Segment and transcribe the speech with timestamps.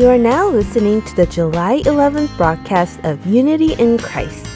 [0.00, 4.46] You are now listening to the July 11th broadcast of Unity in Christ.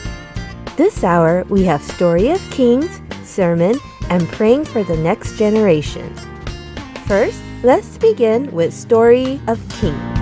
[0.75, 3.75] This hour, we have Story of Kings, sermon,
[4.09, 6.11] and praying for the next generation.
[7.05, 10.14] First, let's begin with Story of Kings.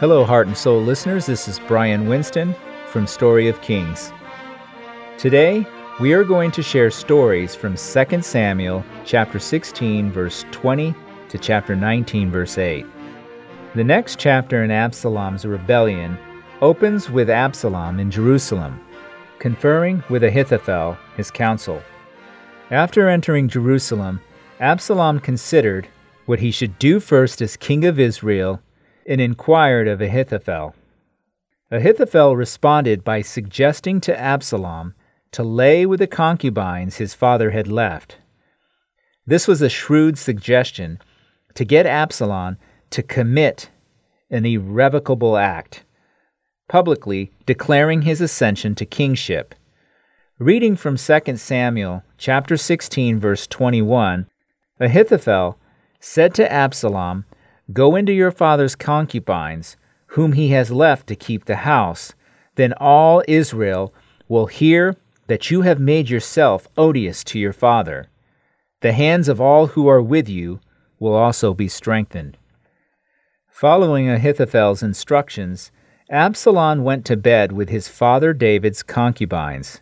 [0.00, 1.26] Hello, Heart and Soul listeners.
[1.26, 4.14] This is Brian Winston from Story of Kings.
[5.18, 5.66] Today,
[6.00, 10.94] we are going to share stories from 2 Samuel chapter 16 verse 20
[11.28, 12.86] to chapter 19 verse 8.
[13.74, 16.16] The next chapter in Absalom's rebellion
[16.62, 18.80] opens with Absalom in Jerusalem,
[19.38, 21.82] conferring with Ahithophel, his counsel.
[22.70, 24.22] After entering Jerusalem,
[24.60, 25.88] Absalom considered
[26.24, 28.62] what he should do first as king of Israel
[29.10, 30.72] and inquired of Ahithophel.
[31.68, 34.94] Ahithophel responded by suggesting to Absalom
[35.32, 38.18] to lay with the concubines his father had left.
[39.26, 41.00] This was a shrewd suggestion
[41.54, 42.56] to get Absalom
[42.90, 43.68] to commit
[44.30, 45.82] an irrevocable act,
[46.68, 49.56] publicly declaring his ascension to kingship.
[50.38, 54.28] Reading from 2 Samuel chapter 16 verse 21,
[54.78, 55.58] Ahithophel
[55.98, 57.24] said to Absalom,
[57.72, 59.76] Go into your father's concubines,
[60.08, 62.14] whom he has left to keep the house.
[62.56, 63.94] Then all Israel
[64.28, 64.96] will hear
[65.26, 68.08] that you have made yourself odious to your father.
[68.80, 70.60] The hands of all who are with you
[70.98, 72.36] will also be strengthened.
[73.48, 75.70] Following Ahithophel's instructions,
[76.10, 79.80] Absalom went to bed with his father David's concubines.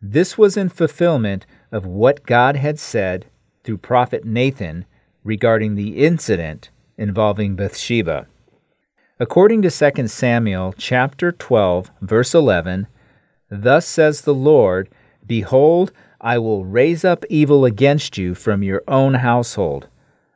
[0.00, 3.26] This was in fulfillment of what God had said
[3.62, 4.86] through prophet Nathan
[5.22, 8.26] regarding the incident involving Bathsheba.
[9.20, 12.86] According to 2 Samuel chapter 12 verse 11,
[13.50, 14.90] thus says the Lord,
[15.26, 19.88] behold, I will raise up evil against you from your own household.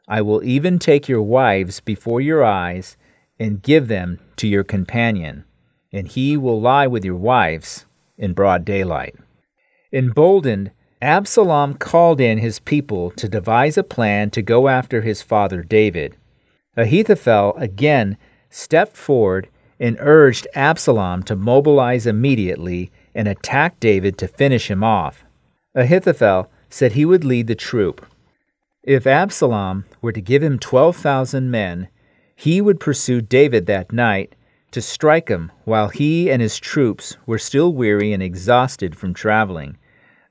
[0.09, 2.97] I will even take your wives before your eyes
[3.39, 5.45] and give them to your companion,
[5.93, 7.87] and he will lie with your wives
[8.17, 9.17] in broad daylight.
[9.93, 15.63] Emboldened, Absalom called in his people to devise a plan to go after his father
[15.63, 16.17] David.
[16.77, 18.17] Ahithophel again
[18.49, 25.25] stepped forward and urged Absalom to mobilize immediately and attack David to finish him off.
[25.75, 28.07] Ahithophel said he would lead the troop.
[28.83, 31.89] If Absalom were to give him 12,000 men,
[32.35, 34.35] he would pursue David that night
[34.71, 39.77] to strike him while he and his troops were still weary and exhausted from traveling.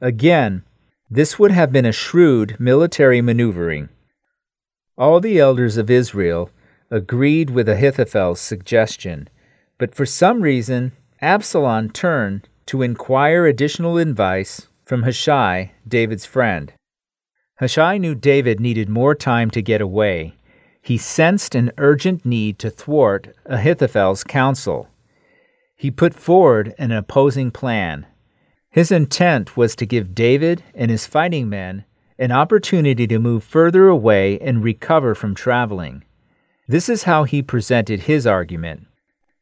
[0.02, 0.64] Again,
[1.10, 3.90] this would have been a shrewd military maneuvering.
[5.02, 6.52] All the elders of Israel
[6.92, 9.30] agreed with Ahithophel's suggestion,
[9.80, 16.72] but for some reason Absalom turned to inquire additional advice from Hushai, David's friend.
[17.56, 20.36] Hushai knew David needed more time to get away.
[20.84, 24.88] He sensed an urgent need to thwart Ahithophel's counsel.
[25.76, 28.06] He put forward an opposing plan.
[28.70, 31.86] His intent was to give David and his fighting men
[32.22, 36.04] an opportunity to move further away and recover from traveling.
[36.68, 38.86] This is how he presented his argument.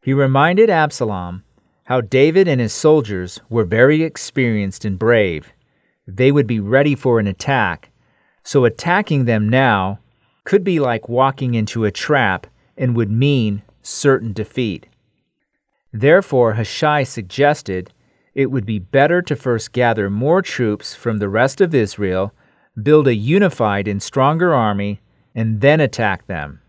[0.02, 1.44] He reminded Absalom
[1.84, 5.52] how David and his soldiers were very experienced and brave.
[6.08, 7.90] They would be ready for an attack,
[8.44, 10.00] so attacking them now
[10.46, 12.48] could be like walking into a trap
[12.78, 14.88] and would mean certain defeat.
[15.92, 17.92] Therefore, Hushai suggested
[18.34, 22.34] it would be better to first gather more troops from the rest of Israel
[22.82, 25.02] build a unified and stronger army,
[25.36, 26.62] and then attack them.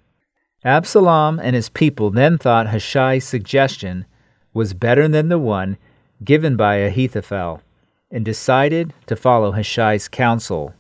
[0.65, 4.05] Absalom and his people then thought Hushai's suggestion
[4.53, 5.79] was better than the one
[6.23, 7.63] given by Ahithophel,
[8.11, 10.75] and decided to follow Hushai's counsel.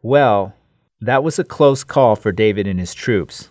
[0.00, 0.54] Well,
[1.00, 3.50] that was a close call for David and his troops.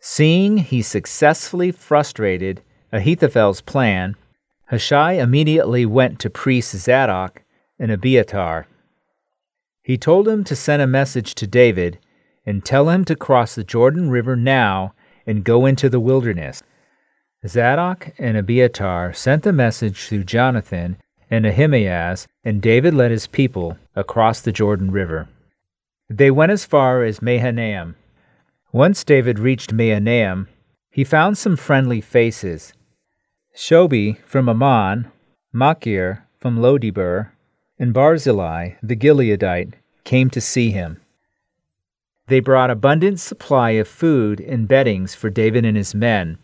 [0.00, 2.62] Seeing he successfully frustrated
[2.92, 4.16] Ahithophel's plan,
[4.66, 7.42] Hushai immediately went to priests Zadok
[7.78, 8.66] and Abiathar
[9.86, 12.00] he told him to send a message to David
[12.44, 14.92] and tell him to cross the Jordan River now
[15.24, 16.64] and go into the wilderness.
[17.46, 20.96] Zadok and Abiathar sent the message through Jonathan
[21.30, 25.28] and Ahimaaz, and David led his people across the Jordan River.
[26.10, 27.94] They went as far as Mahanaim.
[28.72, 30.48] Once David reached Mahanaim,
[30.90, 32.72] he found some friendly faces.
[33.54, 35.12] Shobi from Ammon,
[35.52, 37.30] Machir from Lodebar,
[37.78, 39.74] and Barzillai the Gileadite
[40.04, 41.00] came to see him.
[42.28, 46.38] They brought abundant supply of food and beddings for David and his men.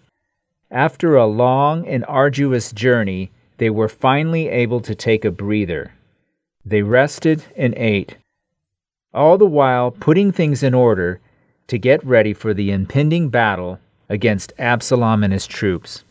[0.71, 5.93] After a long and arduous journey, they were finally able to take a breather.
[6.65, 8.17] They rested and ate,
[9.13, 11.21] all the while putting things in order
[11.67, 16.05] to get ready for the impending battle against Absalom and his troops.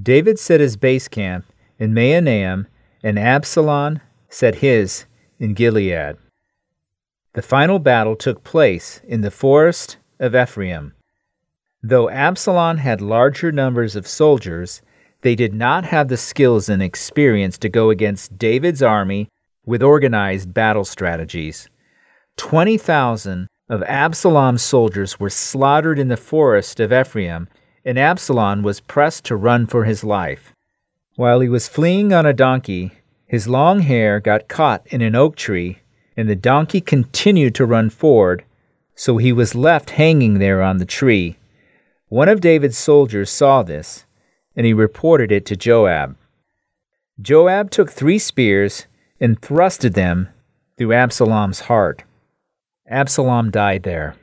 [0.00, 1.44] David set his base camp
[1.78, 2.66] in Mahanaim,
[3.02, 5.06] and Absalom set his
[5.38, 6.16] in Gilead.
[7.34, 10.92] The final battle took place in the forest of Ephraim.
[11.82, 14.82] Though Absalom had larger numbers of soldiers,
[15.22, 19.28] they did not have the skills and experience to go against David's army
[19.64, 21.68] with organized battle strategies.
[22.36, 27.48] 20,000 of Absalom's soldiers were slaughtered in the forest of Ephraim,
[27.84, 30.52] and Absalom was pressed to run for his life.
[31.16, 32.92] While he was fleeing on a donkey,
[33.26, 35.80] his long hair got caught in an oak tree,
[36.16, 38.44] and the donkey continued to run forward,
[38.94, 41.36] so he was left hanging there on the tree.
[42.08, 44.04] One of David's soldiers saw this,
[44.56, 46.16] and he reported it to Joab.
[47.20, 48.86] Joab took three spears
[49.20, 50.28] and thrusted them
[50.76, 52.04] through Absalom's heart.
[52.88, 54.16] Absalom died there.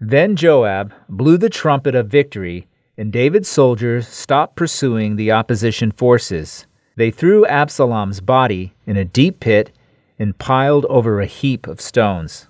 [0.00, 6.66] Then Joab blew the trumpet of victory, and David's soldiers stopped pursuing the opposition forces.
[6.96, 9.72] They threw Absalom's body in a deep pit
[10.18, 12.46] and piled over a heap of stones.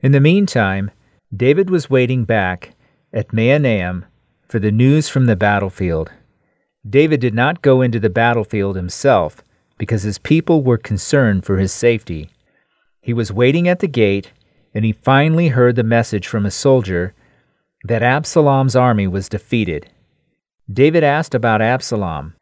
[0.00, 0.90] In the meantime,
[1.34, 2.74] David was waiting back
[3.12, 4.04] at Mahanaim
[4.46, 6.10] for the news from the battlefield.
[6.88, 9.42] David did not go into the battlefield himself
[9.76, 12.30] because his people were concerned for his safety.
[13.00, 14.32] He was waiting at the gate,
[14.74, 17.14] and he finally heard the message from a soldier
[17.88, 19.88] that Absalom's army was defeated.
[20.70, 22.34] David asked about Absalom.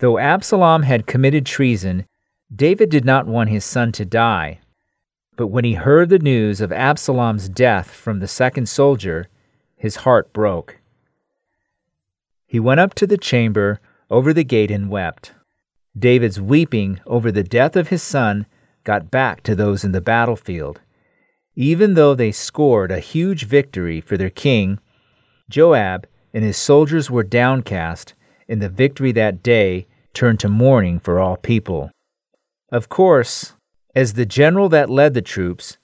[0.00, 2.06] Though Absalom had committed treason,
[2.54, 4.58] David did not want his son to die.
[5.36, 9.28] But when he heard the news of Absalom's death from the second soldier,
[9.76, 10.78] his heart broke.
[12.46, 13.80] He went up to the chamber
[14.10, 15.32] over the gate and wept.
[15.96, 18.46] David's weeping over the death of his son
[18.82, 20.80] got back to those in the battlefield.
[21.56, 24.80] Even though they scored a huge victory for their king,
[25.48, 28.14] Joab and his soldiers were downcast,
[28.48, 31.90] and the victory that day turned to mourning for all people.
[32.72, 33.54] Of course,
[33.94, 35.78] as the general that led the troops,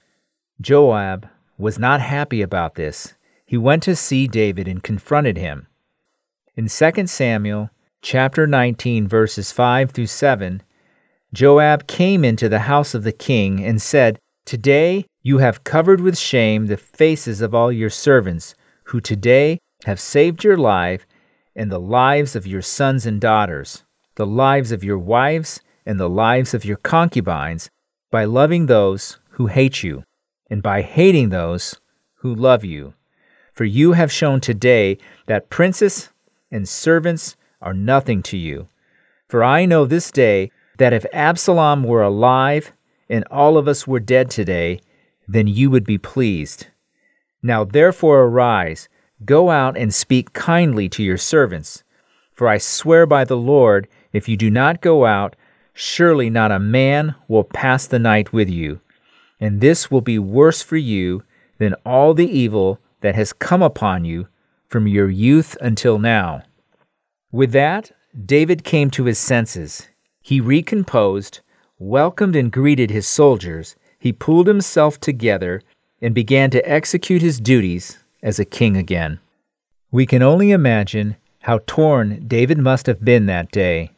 [0.61, 3.15] Joab was not happy about this.
[3.47, 5.69] He went to see David and confronted him.
[6.57, 7.71] In 2 Samuel
[8.03, 10.63] chapter 19 verses 5 through 7,
[11.33, 16.17] Joab came into the house of the king and said, Today you have covered with
[16.17, 21.07] shame the faces of all your servants, who today have saved your life
[21.55, 23.85] and the lives of your sons and daughters,
[24.15, 27.69] the lives of your wives and the lives of your concubines,
[28.11, 30.05] by loving those who hate you,
[30.49, 31.81] and by hating those
[32.17, 32.95] who love you.
[33.53, 36.11] For you have shown today that princes
[36.51, 38.69] and servants are nothing to you.
[39.29, 42.73] For I know this day that if Absalom were alive
[43.09, 44.81] and all of us were dead today,
[45.33, 46.67] then you would be pleased.
[47.43, 48.89] Now therefore arise,
[49.25, 51.85] go out and speak kindly to your servants.
[52.33, 55.37] For I swear by the Lord, if you do not go out,
[55.73, 58.81] surely not a man will pass the night with you.
[59.39, 61.23] And this will be worse for you
[61.59, 64.27] than all the evil that has come upon you
[64.67, 66.43] from your youth until now.
[67.31, 67.93] With that,
[68.27, 69.89] David came to his senses.
[70.21, 71.41] He recomposed,
[71.79, 73.77] welcomed and greeted his soldiers.
[74.01, 75.61] He pulled himself together
[76.01, 79.21] and began to execute his duties as a king again.
[79.93, 83.91] We can only imagine how torn David must have been that day.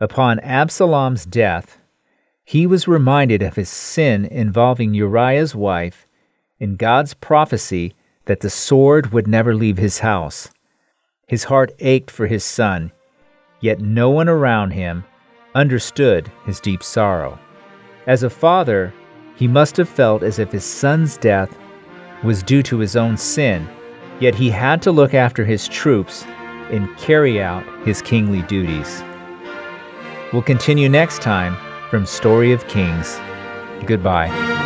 [0.00, 1.78] Upon Absalom's death,
[2.42, 6.06] he was reminded of his sin involving Uriah's wife
[6.58, 10.48] and God's prophecy that the sword would never leave his house.
[11.26, 12.92] His heart ached for his son,
[13.60, 15.04] yet no one around him
[15.54, 17.38] understood his deep sorrow.
[18.06, 18.94] As a father,
[19.40, 21.58] he must have felt as if his son's death
[22.22, 23.66] was due to his own sin,
[24.20, 26.24] yet he had to look after his troops
[26.70, 29.02] and carry out his kingly duties.
[30.30, 31.56] We'll continue next time
[31.88, 33.18] from Story of Kings.
[33.86, 34.59] Goodbye.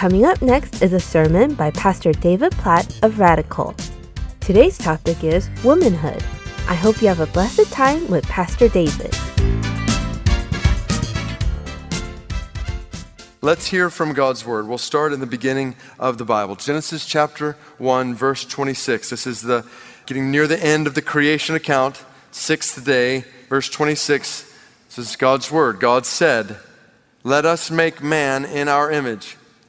[0.00, 3.74] Coming up next is a sermon by Pastor David Platt of Radical.
[4.40, 6.24] Today's topic is womanhood.
[6.66, 9.14] I hope you have a blessed time with Pastor David.
[13.42, 14.66] Let's hear from God's word.
[14.66, 16.56] We'll start in the beginning of the Bible.
[16.56, 19.10] Genesis chapter 1, verse 26.
[19.10, 19.66] This is the
[20.06, 24.50] getting near the end of the creation account, sixth day, verse 26.
[24.88, 25.78] This is God's word.
[25.78, 26.56] God said,
[27.22, 29.36] Let us make man in our image,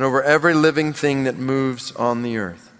[0.00, 2.72] and over every living thing that moves on the earth.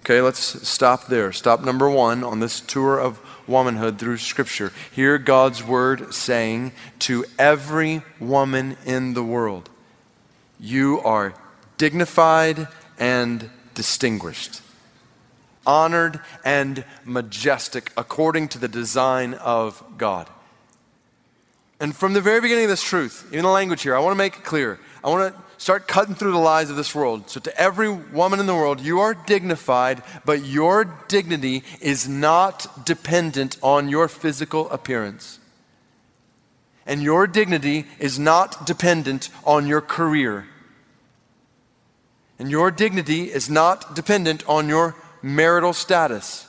[0.00, 1.32] Okay, let's stop there.
[1.32, 3.18] Stop number one on this tour of
[3.48, 4.70] womanhood through Scripture.
[4.92, 9.70] Hear God's word saying to every woman in the world
[10.60, 11.32] you are
[11.78, 12.68] dignified
[12.98, 14.60] and distinguished,
[15.66, 20.28] honored and majestic according to the design of God.
[21.80, 24.18] And from the very beginning of this truth, even the language here, I want to
[24.18, 24.78] make it clear.
[25.02, 27.28] I want to start cutting through the lies of this world.
[27.28, 32.86] So, to every woman in the world, you are dignified, but your dignity is not
[32.86, 35.38] dependent on your physical appearance
[36.88, 40.46] and your dignity is not dependent on your career.
[42.38, 46.46] And your dignity is not dependent on your marital status.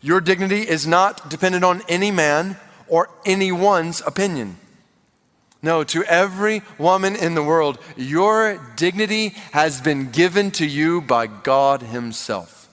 [0.00, 2.56] Your dignity is not dependent on any man
[2.88, 4.56] or anyone's opinion.
[5.64, 11.26] No, to every woman in the world, your dignity has been given to you by
[11.26, 12.68] God Himself.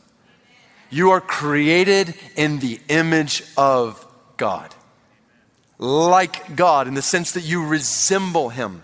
[0.89, 4.75] You are created in the image of God
[5.77, 8.83] like God in the sense that you resemble Him.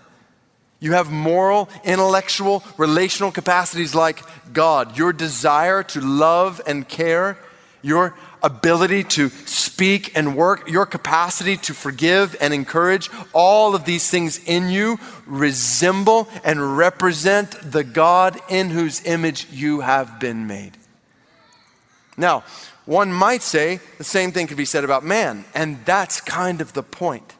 [0.79, 4.97] You have moral, intellectual, relational capacities like God.
[4.97, 7.38] Your desire to love and care,
[7.81, 8.15] your
[8.47, 14.39] ability to speak and work, your capacity to forgive and encourage, all of these things
[14.45, 20.77] in you resemble and represent the God in whose image you have been made.
[22.15, 22.45] Now,
[22.86, 26.71] one might say the same thing could be said about man, and that's kind of
[26.71, 27.36] the point.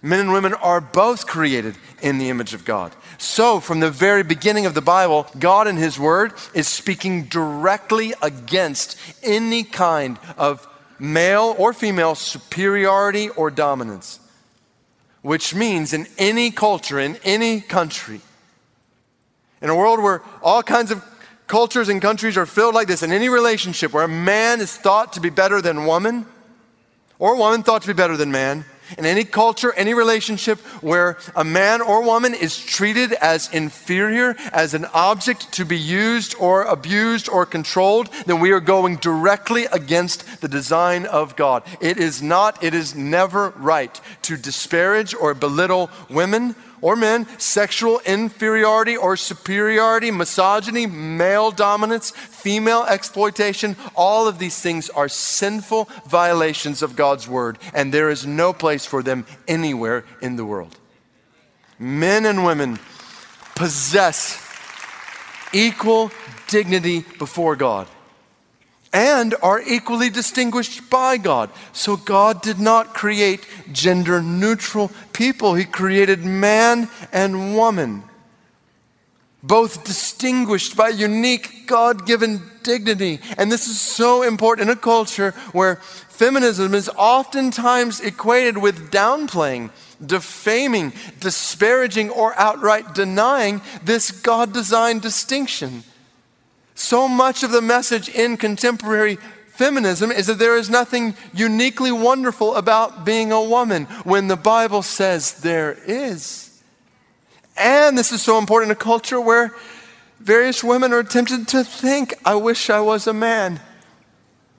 [0.00, 2.94] Men and women are both created in the image of God.
[3.22, 8.14] So, from the very beginning of the Bible, God in His Word is speaking directly
[8.20, 10.66] against any kind of
[10.98, 14.18] male or female superiority or dominance.
[15.22, 18.22] Which means, in any culture, in any country,
[19.62, 21.04] in a world where all kinds of
[21.46, 23.04] cultures and countries are filled like this.
[23.04, 26.26] In any relationship where a man is thought to be better than woman,
[27.20, 28.64] or woman thought to be better than man,
[28.98, 34.74] in any culture, any relationship where a man or woman is treated as inferior, as
[34.74, 40.40] an object to be used or abused or controlled, then we are going directly against
[40.40, 41.62] the design of God.
[41.80, 48.00] It is not, it is never right to disparage or belittle women or men, sexual
[48.04, 56.82] inferiority or superiority, misogyny, male dominance, female exploitation, all of these things are sinful violations
[56.82, 60.76] of God's word, and there is no place for them anywhere in the world.
[61.78, 62.78] Men and women
[63.54, 64.38] possess
[65.52, 66.10] equal
[66.48, 67.86] dignity before God
[68.92, 71.50] and are equally distinguished by God.
[71.72, 78.04] So God did not create gender neutral people, He created man and woman,
[79.42, 83.20] both distinguished by unique God given dignity.
[83.38, 89.70] And this is so important in a culture where feminism is oftentimes equated with downplaying.
[90.04, 95.84] Defaming, disparaging, or outright denying this God designed distinction.
[96.82, 99.16] So much of the message in contemporary
[99.46, 104.82] feminism is that there is nothing uniquely wonderful about being a woman when the Bible
[104.82, 106.60] says there is.
[107.56, 109.54] And this is so important in a culture where
[110.18, 113.60] various women are tempted to think, I wish I was a man.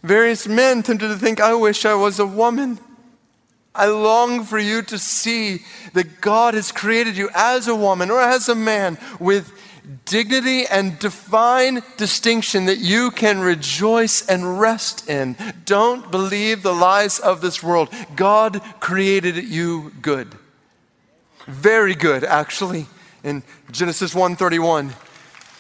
[0.02, 2.80] Various men tempted to think, I wish I was a woman.
[3.76, 8.22] I long for you to see that God has created you as a woman or
[8.22, 9.52] as a man with
[10.06, 15.36] dignity and divine distinction that you can rejoice and rest in.
[15.66, 17.90] Don't believe the lies of this world.
[18.16, 20.36] God created you good.
[21.48, 22.88] Very good, actually.
[23.24, 24.94] In Genesis 1:31,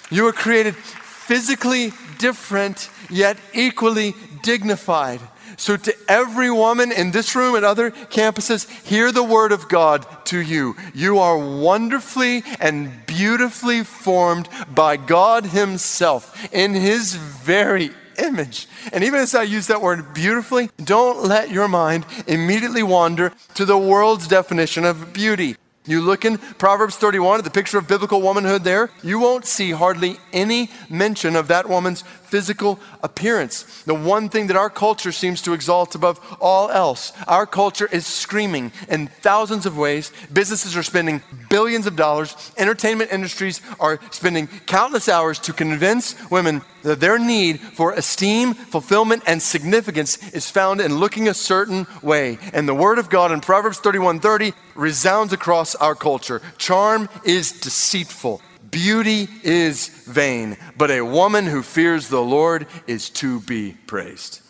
[0.09, 5.19] you were created physically different, yet equally dignified.
[5.63, 10.05] So, to every woman in this room and other campuses, hear the word of God
[10.25, 10.75] to you.
[10.93, 18.67] You are wonderfully and beautifully formed by God Himself in His very image.
[18.91, 23.63] And even as I use that word beautifully, don't let your mind immediately wander to
[23.63, 25.55] the world's definition of beauty.
[25.85, 29.71] You look in Proverbs 31 at the picture of biblical womanhood there, you won't see
[29.71, 33.83] hardly any mention of that woman's physical appearance.
[33.83, 37.13] The one thing that our culture seems to exalt above all else.
[37.27, 40.11] Our culture is screaming in thousands of ways.
[40.33, 42.35] Businesses are spending billions of dollars.
[42.57, 49.21] Entertainment industries are spending countless hours to convince women that their need for esteem, fulfillment,
[49.27, 52.39] and significance is found in looking a certain way.
[52.51, 56.41] And the word of God in Proverbs 31:30 resounds across our culture.
[56.57, 58.41] Charm is deceitful.
[58.73, 64.41] Beauty is vain, but a woman who fears the Lord is to be praised.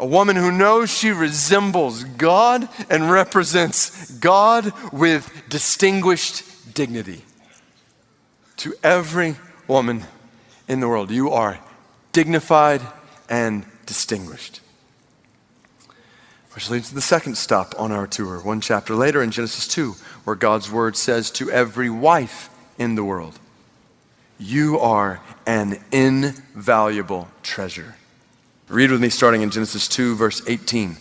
[0.00, 7.24] A woman who knows she resembles God and represents God with distinguished dignity.
[8.58, 9.36] To every
[9.68, 10.02] woman
[10.66, 11.60] in the world, you are
[12.12, 12.82] dignified
[13.28, 14.60] and distinguished.
[16.54, 19.92] Which leads to the second stop on our tour, one chapter later in Genesis 2,
[20.24, 23.38] where God's word says to every wife in the world.
[24.38, 27.94] You are an invaluable treasure.
[28.68, 30.96] Read with me starting in Genesis 2, verse 18.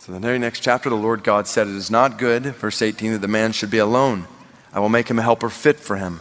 [0.00, 3.12] So, the very next chapter, the Lord God said, It is not good, verse 18,
[3.12, 4.26] that the man should be alone.
[4.72, 6.20] I will make him a helper fit for him.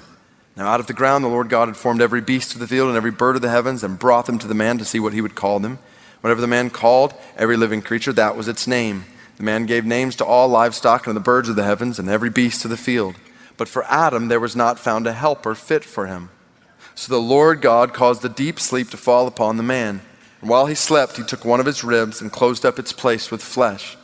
[0.56, 2.89] Now, out of the ground, the Lord God had formed every beast of the field
[2.89, 5.13] and every bird of the heavens and brought them to the man to see what
[5.13, 5.80] he would call them.
[6.22, 9.06] Whatever the man called every living creature, that was its name.
[9.38, 12.30] The man gave names to all livestock and the birds of the heavens and every
[12.30, 13.16] beast of the field.
[13.58, 16.30] But for Adam, there was not found a helper fit for him.
[16.96, 20.02] So the Lord God caused a deep sleep to fall upon the man.
[20.42, 23.32] And while he slept, he took one of his ribs and closed up its place
[23.32, 23.98] with flesh.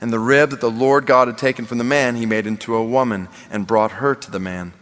[0.00, 2.74] And the rib that the Lord God had taken from the man, he made into
[2.74, 4.72] a woman and brought her to the man.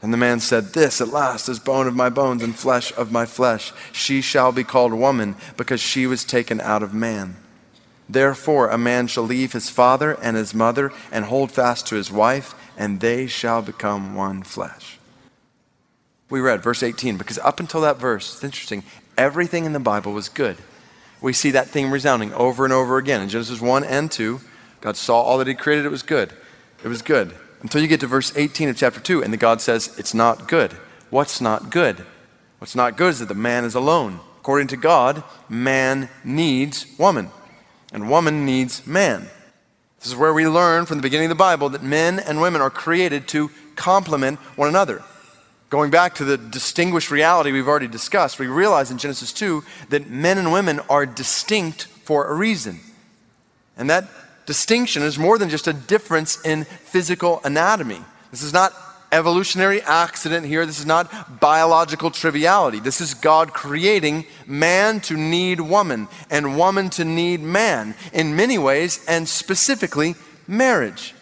[0.00, 3.10] And the man said, This at last is bone of my bones and flesh of
[3.10, 3.72] my flesh.
[3.92, 7.36] She shall be called woman because she was taken out of man.
[8.08, 12.10] Therefore, a man shall leave his father and his mother and hold fast to his
[12.10, 14.98] wife and they shall become one flesh.
[16.30, 18.84] We read verse 18 because up until that verse, it's interesting,
[19.18, 20.56] everything in the Bible was good.
[21.20, 23.20] We see that theme resounding over and over again.
[23.20, 24.40] In Genesis 1 and 2,
[24.80, 26.32] God saw all that He created, it was good.
[26.84, 27.34] It was good.
[27.60, 30.46] Until you get to verse 18 of chapter 2, and the God says, It's not
[30.46, 30.72] good.
[31.10, 32.06] What's not good?
[32.60, 34.20] What's not good is that the man is alone.
[34.38, 37.30] According to God, man needs woman,
[37.92, 39.28] and woman needs man.
[40.00, 42.60] This is where we learn from the beginning of the Bible that men and women
[42.60, 45.02] are created to complement one another.
[45.70, 50.08] Going back to the distinguished reality we've already discussed, we realize in Genesis 2 that
[50.08, 52.80] men and women are distinct for a reason.
[53.76, 54.08] And that
[54.46, 58.00] distinction is more than just a difference in physical anatomy.
[58.30, 58.72] This is not
[59.12, 60.66] evolutionary accident here.
[60.66, 62.80] This is not biological triviality.
[62.80, 68.58] This is God creating man to need woman and woman to need man in many
[68.58, 70.14] ways, and specifically
[70.46, 71.14] marriage.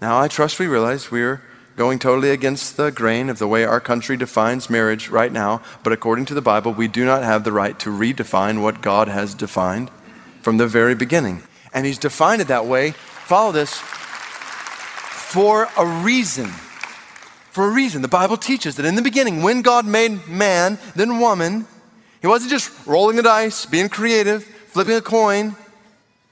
[0.00, 1.42] Now, I trust we realize we're
[1.76, 5.92] going totally against the grain of the way our country defines marriage right now, but
[5.92, 9.34] according to the Bible, we do not have the right to redefine what God has
[9.34, 9.90] defined
[10.42, 11.42] from the very beginning.
[11.72, 12.92] And He's defined it that way.
[12.92, 16.50] Follow this for a reason
[17.58, 18.02] for a reason.
[18.02, 21.66] The Bible teaches that in the beginning, when God made man, then woman,
[22.20, 25.56] He wasn't just rolling the dice, being creative, flipping a coin,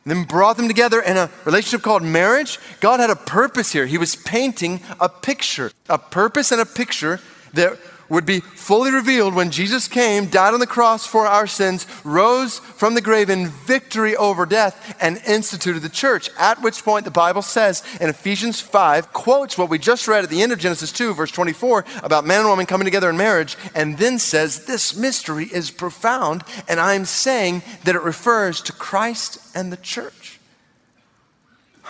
[0.04, 2.60] then brought them together in a relationship called marriage.
[2.78, 3.86] God had a purpose here.
[3.86, 7.18] He was painting a picture, a purpose and a picture
[7.54, 7.76] that
[8.08, 12.58] would be fully revealed when Jesus came, died on the cross for our sins, rose
[12.58, 16.30] from the grave in victory over death, and instituted the church.
[16.38, 20.30] At which point, the Bible says in Ephesians 5, quotes what we just read at
[20.30, 23.56] the end of Genesis 2, verse 24, about man and woman coming together in marriage,
[23.74, 29.38] and then says, This mystery is profound, and I'm saying that it refers to Christ
[29.54, 30.36] and the church.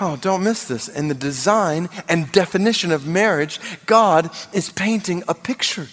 [0.00, 0.88] Oh, don't miss this.
[0.88, 5.88] In the design and definition of marriage, God is painting a picture.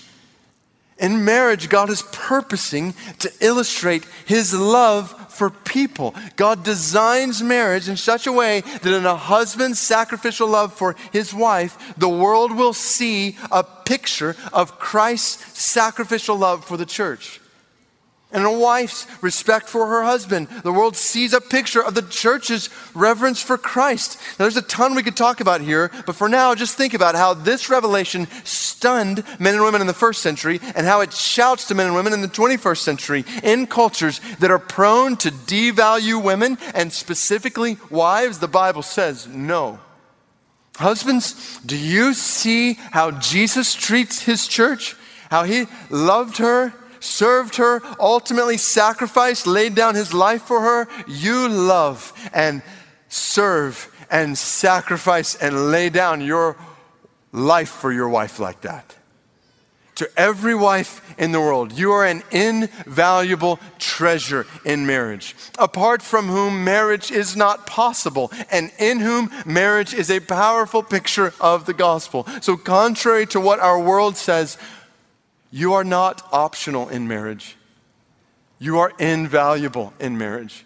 [0.99, 6.13] In marriage, God is purposing to illustrate His love for people.
[6.35, 11.33] God designs marriage in such a way that in a husband's sacrificial love for his
[11.33, 17.41] wife, the world will see a picture of Christ's sacrificial love for the church.
[18.33, 20.49] And a wife's respect for her husband.
[20.63, 24.17] The world sees a picture of the church's reverence for Christ.
[24.31, 27.15] Now, there's a ton we could talk about here, but for now, just think about
[27.15, 31.67] how this revelation stunned men and women in the first century and how it shouts
[31.67, 36.21] to men and women in the 21st century in cultures that are prone to devalue
[36.21, 38.39] women and specifically wives.
[38.39, 39.79] The Bible says no.
[40.77, 44.95] Husbands, do you see how Jesus treats his church?
[45.29, 51.47] How he loved her served her, ultimately sacrificed, laid down his life for her, you
[51.47, 52.61] love and
[53.09, 56.55] serve and sacrifice and lay down your
[57.31, 58.95] life for your wife like that.
[59.95, 66.27] To every wife in the world, you are an invaluable treasure in marriage, apart from
[66.27, 71.75] whom marriage is not possible, and in whom marriage is a powerful picture of the
[71.75, 72.25] gospel.
[72.41, 74.57] So, contrary to what our world says,
[75.53, 77.55] you are not optional in marriage.
[78.57, 80.65] You are invaluable in marriage.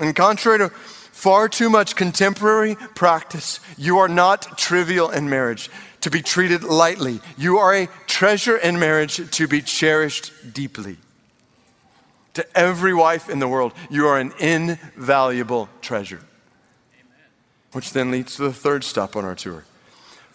[0.00, 6.10] And contrary to far too much contemporary practice, you are not trivial in marriage to
[6.10, 7.20] be treated lightly.
[7.36, 10.96] You are a treasure in marriage to be cherished deeply.
[12.34, 16.22] To every wife in the world, you are an invaluable treasure.
[16.92, 17.26] Amen.
[17.70, 19.64] Which then leads to the third stop on our tour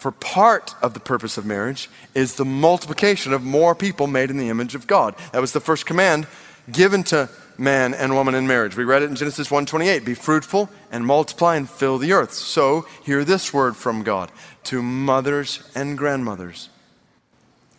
[0.04, 4.36] for part of the purpose of marriage is the multiplication of more people made in
[4.36, 5.14] the image of God.
[5.32, 6.26] That was the first command
[6.70, 8.76] given to man and woman in marriage.
[8.76, 12.34] We read it in Genesis 1:28, be fruitful and multiply and fill the earth.
[12.34, 14.30] So, hear this word from God
[14.64, 16.68] to mothers and grandmothers.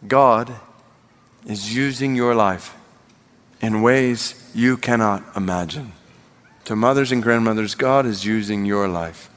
[0.07, 0.51] God
[1.45, 2.73] is using your life
[3.61, 5.91] in ways you cannot imagine.
[6.63, 9.29] To mothers and grandmothers, God is using your life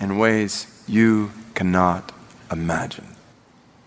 [0.00, 2.12] in ways you cannot
[2.50, 3.06] imagine.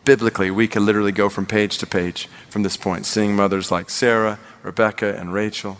[0.06, 3.90] Biblically, we could literally go from page to page from this point, seeing mothers like
[3.90, 5.80] Sarah, Rebecca, and Rachel,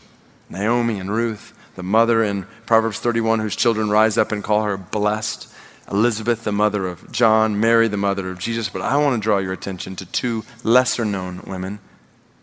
[0.50, 4.78] Naomi and Ruth, the mother in Proverbs 31 whose children rise up and call her
[4.78, 5.52] blessed,
[5.92, 8.70] Elizabeth, the mother of John, Mary, the mother of Jesus.
[8.70, 11.80] But I want to draw your attention to two lesser known women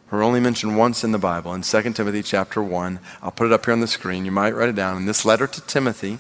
[0.09, 3.01] who are only mentioned once in the Bible in 2 Timothy chapter 1.
[3.23, 4.25] I'll put it up here on the screen.
[4.25, 4.99] You might write it down.
[4.99, 6.19] In this letter to Timothy,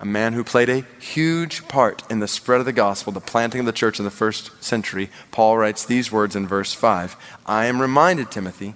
[0.00, 3.60] a man who played a huge part in the spread of the gospel, the planting
[3.60, 7.66] of the church in the first century, Paul writes these words in verse 5 I
[7.66, 8.74] am reminded, Timothy,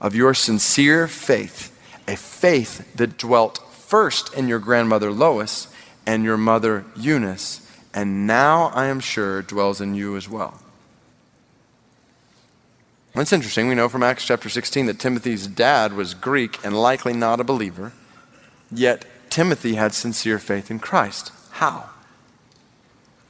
[0.00, 1.70] of your sincere faith,
[2.08, 5.68] a faith that dwelt first in your grandmother Lois
[6.06, 7.60] and your mother Eunice,
[7.94, 10.60] and now I am sure dwells in you as well.
[13.14, 13.68] It's interesting.
[13.68, 17.44] We know from Acts chapter 16 that Timothy's dad was Greek and likely not a
[17.44, 17.92] believer,
[18.72, 21.32] yet Timothy had sincere faith in Christ.
[21.52, 21.90] How?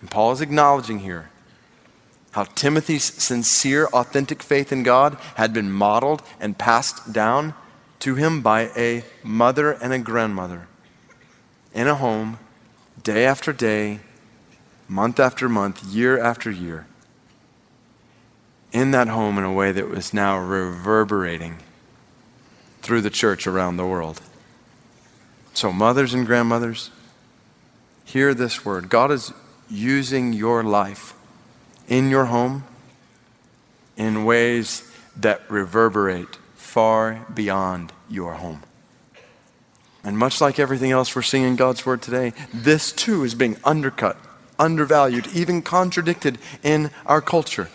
[0.00, 1.30] And Paul is acknowledging here
[2.32, 7.54] how Timothy's sincere, authentic faith in God had been modeled and passed down
[8.00, 10.66] to him by a mother and a grandmother
[11.72, 12.38] in a home,
[13.02, 14.00] day after day,
[14.88, 16.86] month after month, year after year.
[18.72, 21.58] In that home in a way that was now reverberating
[22.82, 24.20] through the church around the world.
[25.54, 26.90] So, mothers and grandmothers,
[28.04, 28.88] hear this word.
[28.88, 29.32] God is
[29.70, 31.14] using your life
[31.88, 32.64] in your home
[33.96, 38.62] in ways that reverberate far beyond your home.
[40.02, 43.56] And much like everything else we're seeing in God's Word today, this too is being
[43.64, 44.18] undercut,
[44.58, 47.70] undervalued, even contradicted in our culture.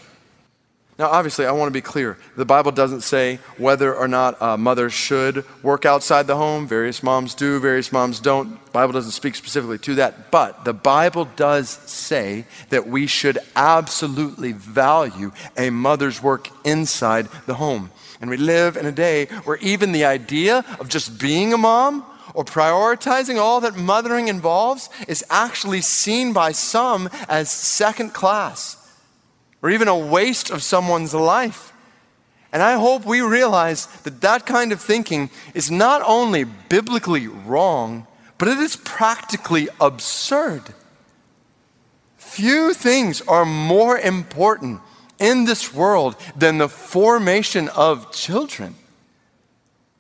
[1.00, 2.18] Now, obviously, I want to be clear.
[2.36, 6.68] The Bible doesn't say whether or not a mother should work outside the home.
[6.68, 8.66] Various moms do, various moms don't.
[8.66, 10.30] The Bible doesn't speak specifically to that.
[10.30, 17.54] But the Bible does say that we should absolutely value a mother's work inside the
[17.54, 17.92] home.
[18.20, 22.04] And we live in a day where even the idea of just being a mom
[22.34, 28.76] or prioritizing all that mothering involves is actually seen by some as second class
[29.62, 31.74] or even a waste of someone's life.
[32.52, 38.08] And I hope we realize that that kind of thinking is not only biblically wrong,
[38.38, 40.64] but it is practically absurd.
[42.18, 44.82] Few things are more important
[45.20, 48.76] in this world than the formation of children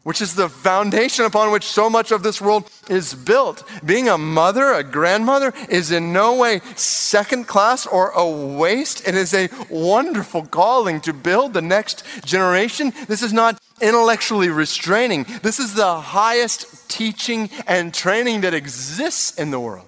[0.04, 3.64] which is the foundation upon which so much of this world is built.
[3.86, 9.08] Being a mother, a grandmother, is in no way second class or a waste.
[9.08, 12.94] It is a wonderful calling to build the next generation.
[13.08, 19.52] This is not intellectually restraining, this is the highest teaching and training that exists in
[19.52, 19.86] the world.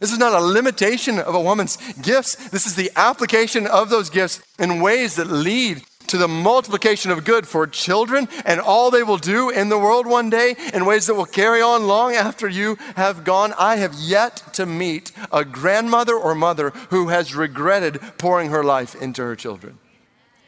[0.00, 2.50] This is not a limitation of a woman's gifts.
[2.50, 7.24] This is the application of those gifts in ways that lead to the multiplication of
[7.24, 11.06] good for children and all they will do in the world one day in ways
[11.06, 13.54] that will carry on long after you have gone.
[13.58, 19.00] I have yet to meet a grandmother or mother who has regretted pouring her life
[19.00, 19.78] into her children.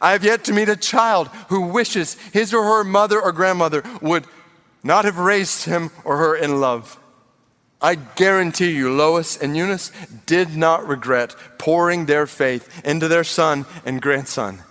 [0.01, 3.83] I have yet to meet a child who wishes his or her mother or grandmother
[4.01, 4.27] would
[4.83, 6.99] not have raised him or her in love.
[7.83, 9.91] I guarantee you, Lois and Eunice
[10.27, 14.63] did not regret pouring their faith into their son and grandson.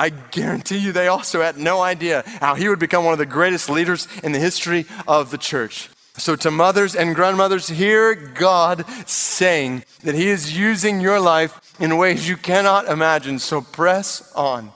[0.00, 3.26] I guarantee you, they also had no idea how he would become one of the
[3.26, 5.90] greatest leaders in the history of the church.
[6.16, 11.98] So, to mothers and grandmothers, hear God saying that He is using your life in
[11.98, 13.38] ways you cannot imagine.
[13.38, 14.72] So, press on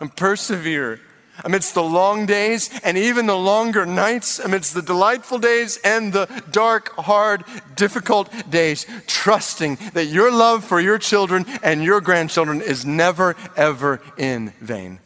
[0.00, 1.00] and persevere
[1.44, 6.26] amidst the long days and even the longer nights, amidst the delightful days and the
[6.50, 7.44] dark, hard,
[7.76, 14.00] difficult days, trusting that your love for your children and your grandchildren is never, ever
[14.16, 14.98] in vain.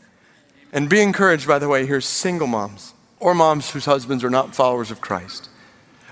[0.72, 4.54] And be encouraged, by the way, here's single moms or moms whose husbands are not
[4.54, 5.48] followers of Christ.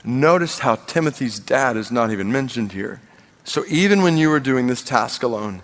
[0.05, 3.01] Notice how Timothy's dad is not even mentioned here.
[3.45, 5.63] So even when you were doing this task alone,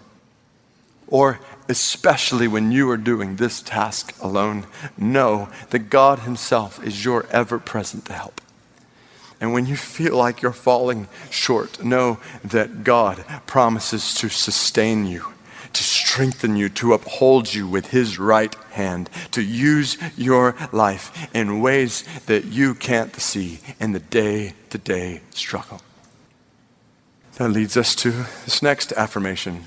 [1.07, 7.27] or especially when you are doing this task alone, know that God Himself is your
[7.31, 8.41] ever present help.
[9.41, 15.33] And when you feel like you're falling short, know that God promises to sustain you,
[15.75, 21.61] to strengthen you, to uphold you with His right hand, to use your life in
[21.61, 25.83] ways that you can't see in the day to day struggle.
[27.37, 29.65] That leads us to this next affirmation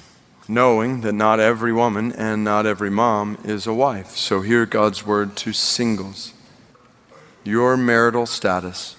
[0.52, 4.10] knowing that not every woman and not every mom is a wife.
[4.10, 6.34] So, hear God's word to singles.
[7.46, 8.98] Your marital status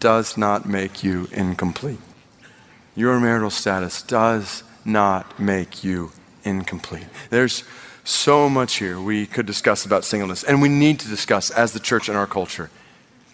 [0.00, 2.00] does not make you incomplete.
[2.96, 6.12] Your marital status does not make you
[6.44, 7.06] incomplete.
[7.28, 7.62] There's
[8.02, 11.80] so much here we could discuss about singleness, and we need to discuss as the
[11.80, 12.70] church in our culture.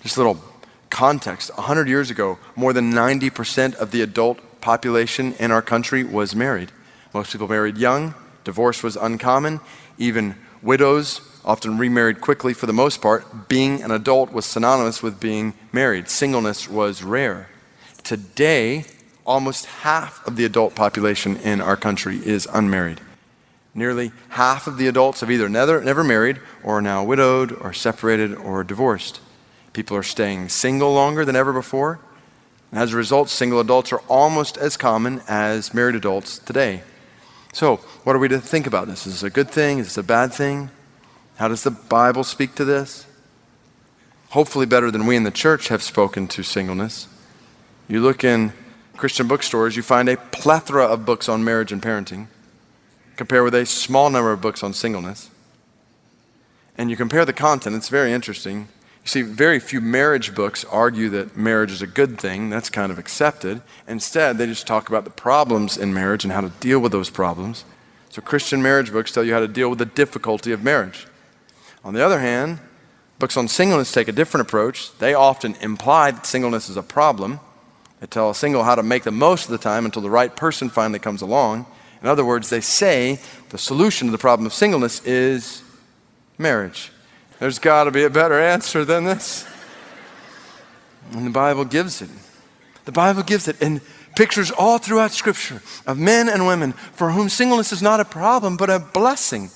[0.02, 0.42] Just a little
[0.90, 6.34] context 100 years ago, more than 90% of the adult population in our country was
[6.34, 6.72] married.
[7.16, 8.12] Most people married young,
[8.44, 9.60] divorce was uncommon.
[9.96, 13.48] Even widows often remarried quickly for the most part.
[13.48, 17.48] Being an adult was synonymous with being married, singleness was rare.
[18.04, 18.84] Today,
[19.24, 23.00] almost half of the adult population in our country is unmarried.
[23.74, 27.72] Nearly half of the adults have either never, never married or are now widowed or
[27.72, 29.20] separated or divorced.
[29.72, 31.98] People are staying single longer than ever before.
[32.70, 36.82] And as a result, single adults are almost as common as married adults today.
[37.56, 39.06] So, what are we to think about this?
[39.06, 39.78] Is this a good thing?
[39.78, 40.68] Is this a bad thing?
[41.36, 43.06] How does the Bible speak to this?
[44.28, 47.08] Hopefully, better than we in the church have spoken to singleness.
[47.88, 48.52] You look in
[48.98, 52.26] Christian bookstores, you find a plethora of books on marriage and parenting.
[53.16, 55.30] Compare with a small number of books on singleness.
[56.76, 58.68] And you compare the content, it's very interesting.
[59.06, 62.50] You see, very few marriage books argue that marriage is a good thing.
[62.50, 63.62] That's kind of accepted.
[63.86, 67.08] Instead, they just talk about the problems in marriage and how to deal with those
[67.08, 67.64] problems.
[68.10, 71.06] So, Christian marriage books tell you how to deal with the difficulty of marriage.
[71.84, 72.58] On the other hand,
[73.20, 74.90] books on singleness take a different approach.
[74.98, 77.38] They often imply that singleness is a problem.
[78.00, 80.34] They tell a single how to make the most of the time until the right
[80.34, 81.66] person finally comes along.
[82.02, 85.62] In other words, they say the solution to the problem of singleness is
[86.38, 86.90] marriage.
[87.38, 89.46] There's got to be a better answer than this.
[91.12, 92.10] And the Bible gives it.
[92.84, 93.80] The Bible gives it in
[94.16, 98.56] pictures all throughout Scripture of men and women for whom singleness is not a problem
[98.56, 99.50] but a blessing.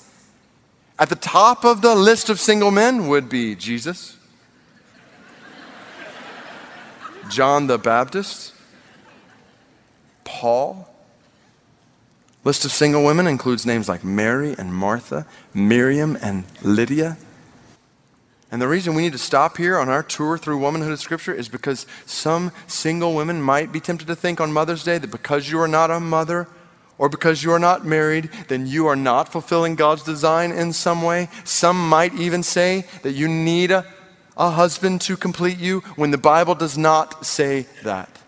[0.99, 4.17] At the top of the list of single men would be Jesus,
[7.29, 8.53] John the Baptist,
[10.23, 10.87] Paul.
[12.43, 17.17] List of single women includes names like Mary and Martha, Miriam and Lydia.
[18.51, 21.33] And the reason we need to stop here on our tour through womanhood of Scripture
[21.33, 25.49] is because some single women might be tempted to think on Mother's Day that because
[25.49, 26.49] you are not a mother
[26.97, 31.01] or because you are not married, then you are not fulfilling God's design in some
[31.01, 31.29] way.
[31.45, 33.85] Some might even say that you need a,
[34.35, 38.21] a husband to complete you when the Bible does not say that.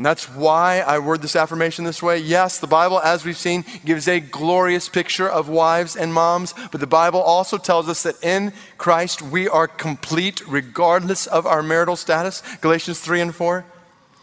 [0.00, 2.16] And that's why I word this affirmation this way.
[2.16, 6.80] Yes, the Bible, as we've seen, gives a glorious picture of wives and moms, but
[6.80, 11.96] the Bible also tells us that in Christ we are complete regardless of our marital
[11.96, 12.42] status.
[12.62, 13.66] Galatians 3 and 4.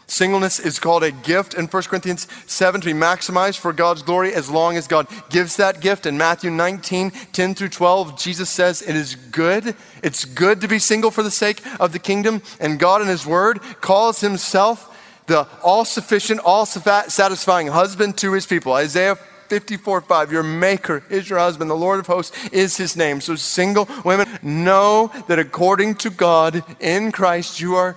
[0.08, 4.34] Singleness is called a gift in 1 Corinthians 7 to be maximized for God's glory
[4.34, 6.06] as long as God gives that gift.
[6.06, 9.76] In Matthew 19, 10 through 12, Jesus says it is good.
[10.02, 12.42] It's good to be single for the sake of the kingdom.
[12.58, 14.96] And God in His Word calls Himself
[15.28, 18.72] the all sufficient, all satisfying husband to his people.
[18.72, 19.16] Isaiah
[19.48, 20.32] 54 5.
[20.32, 21.70] Your maker is your husband.
[21.70, 23.20] The Lord of hosts is his name.
[23.20, 27.96] So, single women, know that according to God in Christ, you are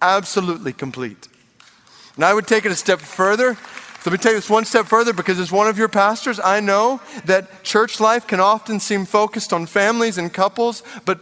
[0.00, 1.28] absolutely complete.
[2.16, 3.56] And I would take it a step further.
[4.06, 7.00] Let me take this one step further because, as one of your pastors, I know
[7.26, 11.20] that church life can often seem focused on families and couples, but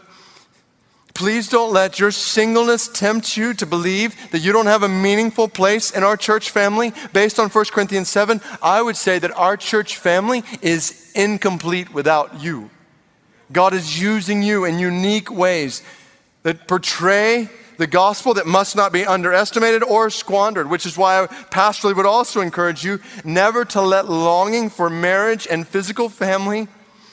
[1.19, 5.49] Please don't let your singleness tempt you to believe that you don't have a meaningful
[5.49, 6.93] place in our church family.
[7.13, 12.41] Based on 1 Corinthians 7, I would say that our church family is incomplete without
[12.41, 12.71] you.
[13.51, 15.83] God is using you in unique ways
[16.45, 21.27] that portray the gospel that must not be underestimated or squandered, which is why I
[21.27, 26.69] pastorally would also encourage you never to let longing for marriage and physical family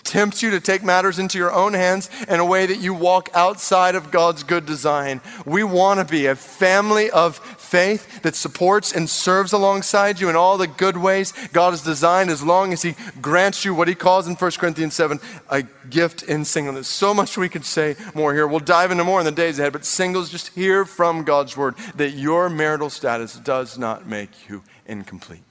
[0.06, 3.30] tempts you to take matters into your own hands in a way that you walk
[3.34, 5.20] outside of God's good design.
[5.45, 10.36] We want to be a family of faith that supports and serves alongside you in
[10.36, 13.95] all the good ways God has designed as long as He grants you what He
[13.95, 16.88] calls in 1 Corinthians 7 a gift in singleness.
[16.88, 18.47] So much we could say more here.
[18.47, 21.76] We'll dive into more in the days ahead, but singles, just hear from God's word
[21.95, 25.43] that your marital status does not make you incomplete.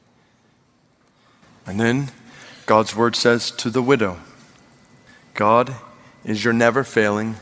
[1.66, 2.10] And then
[2.66, 4.18] God's word says to the widow,
[5.34, 5.74] God
[6.24, 7.36] is your never failing,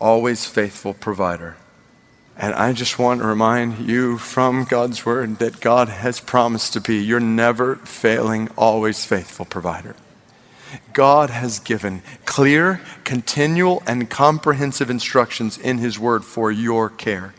[0.00, 1.56] always faithful provider.
[2.38, 6.80] And I just want to remind you from God's word that God has promised to
[6.80, 9.96] be your never failing, always faithful provider.
[10.92, 17.34] God has given clear, continual, and comprehensive instructions in His Word for your care.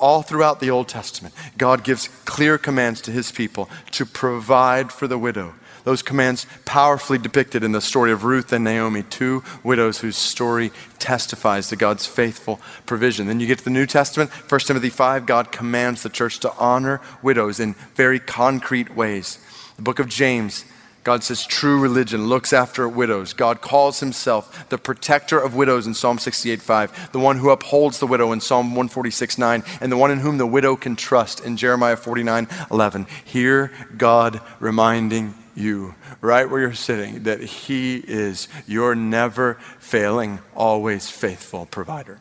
[0.00, 5.06] All throughout the Old Testament, God gives clear commands to His people to provide for
[5.06, 5.54] the widow,
[5.84, 10.70] those commands powerfully depicted in the story of Ruth and Naomi, two widows whose story
[10.98, 13.26] testifies to God's faithful provision.
[13.26, 16.52] Then you get to the New Testament, 1 Timothy 5, God commands the church to
[16.54, 19.38] honor widows in very concrete ways.
[19.76, 20.64] The book of James,
[21.04, 23.32] God says true religion looks after widows.
[23.32, 27.98] God calls himself the protector of widows in Psalm 68 5, the one who upholds
[27.98, 31.40] the widow in Psalm 146 9, and the one in whom the widow can trust
[31.44, 33.06] in Jeremiah 49 11.
[33.24, 41.10] Hear God reminding you, right where you're sitting, that He is your never failing, always
[41.10, 42.20] faithful provider.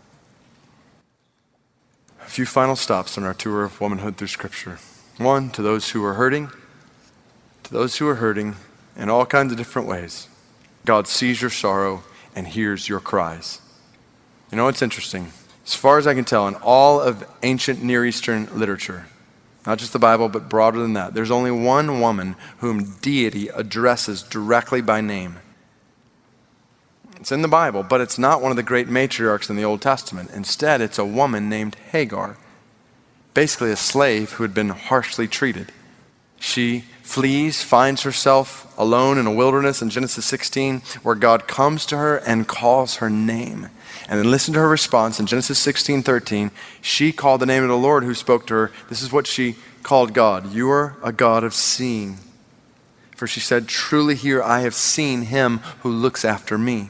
[2.21, 4.79] A few final stops on our tour of womanhood through Scripture.
[5.17, 6.49] One, to those who are hurting,
[7.63, 8.55] to those who are hurting
[8.95, 10.27] in all kinds of different ways.
[10.86, 12.03] God sees your sorrow
[12.36, 13.59] and hears your cries.
[14.51, 15.32] You know what's interesting?
[15.65, 19.07] As far as I can tell, in all of ancient Near Eastern literature,
[19.66, 21.14] not just the Bible, but broader than that.
[21.14, 25.38] There's only one woman whom deity addresses directly by name.
[27.18, 29.82] It's in the Bible, but it's not one of the great matriarchs in the Old
[29.82, 30.32] Testament.
[30.34, 32.38] Instead, it's a woman named Hagar,
[33.36, 35.72] basically a slave who had been harshly treated.
[36.39, 41.97] She flees, finds herself alone in a wilderness in Genesis 16, where God comes to
[41.97, 43.70] her and calls her name.
[44.08, 46.52] And then listen to her response in Genesis 16 13.
[46.82, 48.72] She called the name of the Lord who spoke to her.
[48.89, 52.18] This is what she called God You are a God of seeing.
[53.16, 56.89] For she said, Truly here I have seen him who looks after me.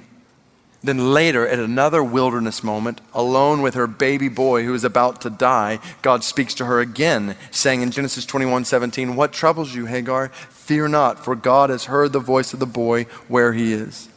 [0.84, 5.30] Then later, at another wilderness moment, alone with her baby boy who is about to
[5.30, 10.30] die, God speaks to her again, saying in Genesis 21 17, What troubles you, Hagar?
[10.30, 14.10] Fear not, for God has heard the voice of the boy where he is.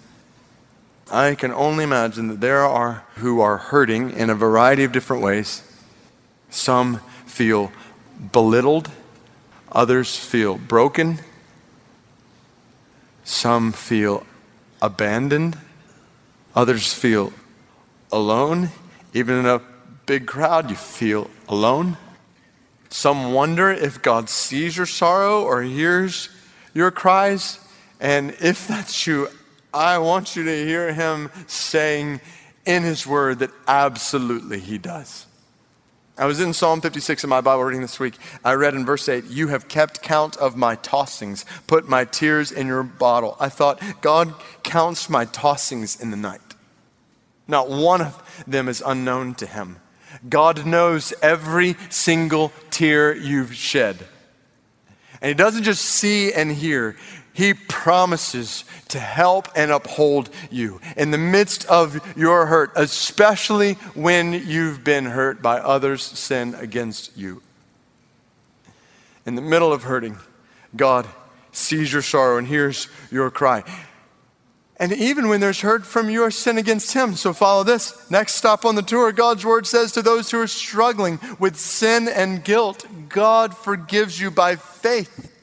[1.11, 5.23] I can only imagine that there are who are hurting in a variety of different
[5.23, 5.63] ways.
[6.49, 7.73] Some feel
[8.33, 8.91] belittled,
[9.71, 11.19] others feel broken,
[13.23, 14.25] some feel
[14.81, 15.59] abandoned,
[16.55, 17.33] others feel
[18.13, 18.71] alone.
[19.13, 19.61] Even in a
[20.07, 21.97] big crowd, you feel alone.
[22.91, 26.29] Some wonder if God sees your sorrow or hears
[26.75, 27.59] your cries.
[28.01, 29.29] And if that's you,
[29.73, 32.21] I want you to hear him saying
[32.65, 35.27] in his word that absolutely he does.
[36.17, 38.15] I was in Psalm 56 in my Bible reading this week.
[38.45, 42.53] I read in verse 8, You have kept count of my tossings, put my tears
[42.53, 43.37] in your bottle.
[43.41, 46.41] I thought, God counts my tossings in the night.
[47.49, 49.81] Not one of them is unknown to him.
[50.29, 54.07] God knows every single tear you've shed.
[55.21, 56.97] And he doesn't just see and hear,
[57.35, 64.33] he promises to help and uphold you in the midst of your hurt, especially when
[64.33, 67.43] you've been hurt by others' sin against you.
[69.27, 70.17] In the middle of hurting,
[70.77, 71.09] God
[71.51, 73.65] sees your sorrow and hears your cry.
[74.77, 77.15] And even when there's hurt from your sin against Him.
[77.15, 78.11] So follow this.
[78.11, 82.07] Next stop on the tour, God's word says to those who are struggling with sin
[82.09, 85.34] and guilt, God forgives you by faith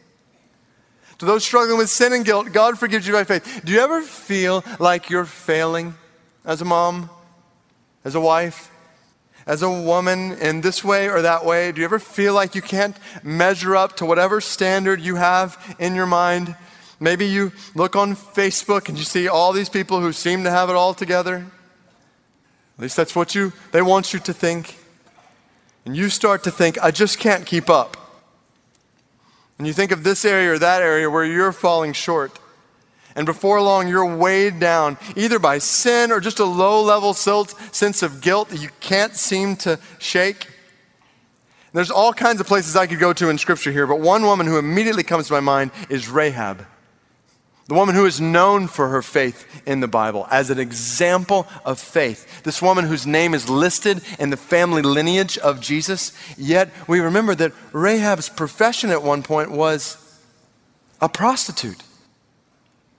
[1.21, 3.61] To those struggling with sin and guilt, God forgives you by faith.
[3.63, 5.93] Do you ever feel like you're failing
[6.43, 7.11] as a mom,
[8.03, 8.71] as a wife,
[9.45, 11.71] as a woman in this way or that way?
[11.71, 15.93] Do you ever feel like you can't measure up to whatever standard you have in
[15.93, 16.55] your mind?
[16.99, 20.71] Maybe you look on Facebook and you see all these people who seem to have
[20.71, 21.45] it all together.
[22.77, 24.75] At least that's what you they want you to think.
[25.85, 28.00] And you start to think, I just can't keep up.
[29.61, 32.39] And you think of this area or that area where you're falling short.
[33.15, 38.01] And before long, you're weighed down either by sin or just a low level sense
[38.01, 40.47] of guilt that you can't seem to shake.
[41.73, 44.47] There's all kinds of places I could go to in Scripture here, but one woman
[44.47, 46.65] who immediately comes to my mind is Rahab.
[47.71, 51.79] The woman who is known for her faith in the Bible as an example of
[51.79, 52.43] faith.
[52.43, 56.11] This woman whose name is listed in the family lineage of Jesus.
[56.37, 59.95] Yet we remember that Rahab's profession at one point was
[60.99, 61.81] a prostitute.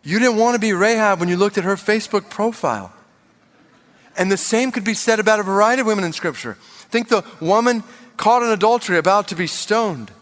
[0.04, 2.94] You didn't want to be Rahab when you looked at her Facebook profile.
[4.16, 6.54] And the same could be said about a variety of women in Scripture.
[6.88, 7.84] Think the woman
[8.16, 10.12] caught in adultery about to be stoned,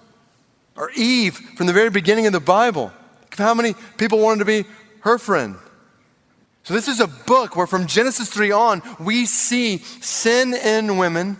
[0.75, 2.93] or Eve from the very beginning of the Bible
[3.37, 4.65] how many people wanted to be
[5.01, 5.57] her friend.
[6.63, 11.39] So, this is a book where from Genesis 3 on, we see sin in women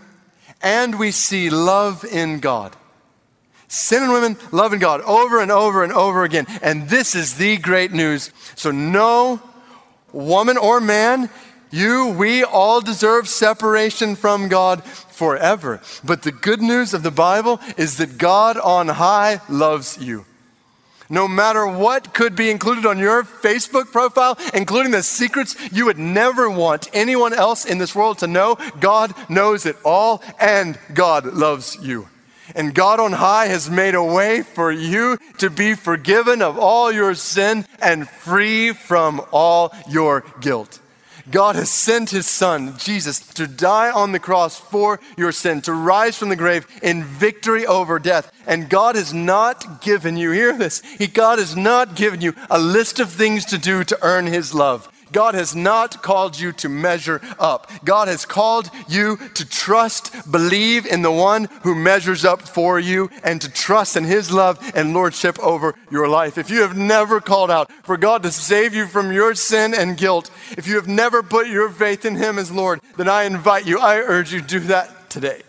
[0.61, 2.75] and we see love in God.
[3.67, 6.45] Sin in women, love in God, over and over and over again.
[6.61, 8.31] And this is the great news.
[8.55, 9.41] So, no
[10.11, 11.29] woman or man,
[11.69, 15.81] you, we all deserve separation from God forever.
[16.03, 20.25] But the good news of the Bible is that God on high loves you
[21.11, 25.99] no matter what could be included on your Facebook profile, including the secrets you would
[25.99, 31.25] never want anyone else in this world to know, God knows it all and God
[31.25, 32.07] loves you.
[32.55, 36.91] And God on high has made a way for you to be forgiven of all
[36.91, 40.79] your sin and free from all your guilt.
[41.31, 45.73] God has sent his son, Jesus, to die on the cross for your sin, to
[45.73, 48.31] rise from the grave in victory over death.
[48.45, 52.59] And God has not given you, hear this, he, God has not given you a
[52.59, 54.90] list of things to do to earn his love.
[55.11, 57.69] God has not called you to measure up.
[57.83, 63.09] God has called you to trust, believe in the one who measures up for you,
[63.23, 66.37] and to trust in his love and lordship over your life.
[66.37, 69.97] If you have never called out for God to save you from your sin and
[69.97, 73.65] guilt, if you have never put your faith in him as Lord, then I invite
[73.65, 75.41] you, I urge you, do that today.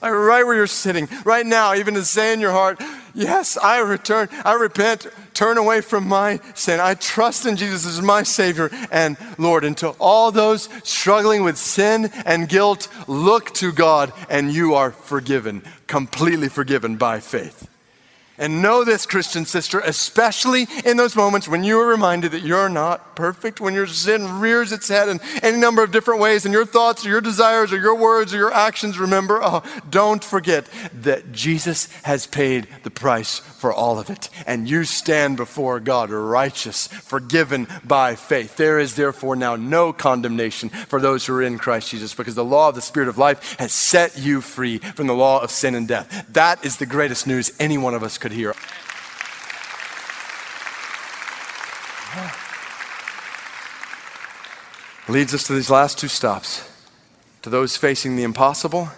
[0.00, 2.82] Right where you're sitting, right now, even to say in your heart,
[3.14, 6.80] Yes, I return, I repent, turn away from my sin.
[6.80, 9.64] I trust in Jesus as my Savior and Lord.
[9.64, 14.90] And to all those struggling with sin and guilt, look to God and you are
[14.90, 17.68] forgiven, completely forgiven by faith.
[18.38, 22.68] And know this, Christian sister, especially in those moments when you are reminded that you're
[22.68, 26.54] not perfect, when your sin rears its head in any number of different ways, and
[26.54, 30.66] your thoughts or your desires or your words or your actions, remember, oh, don't forget
[31.02, 34.28] that Jesus has paid the price for all of it.
[34.46, 38.56] And you stand before God righteous, forgiven by faith.
[38.56, 42.44] There is therefore now no condemnation for those who are in Christ Jesus, because the
[42.44, 45.74] law of the Spirit of life has set you free from the law of sin
[45.74, 46.26] and death.
[46.30, 48.54] That is the greatest news any one of us could hear.
[55.08, 56.70] Leads us to these last two stops.
[57.42, 58.90] To those facing the impossible,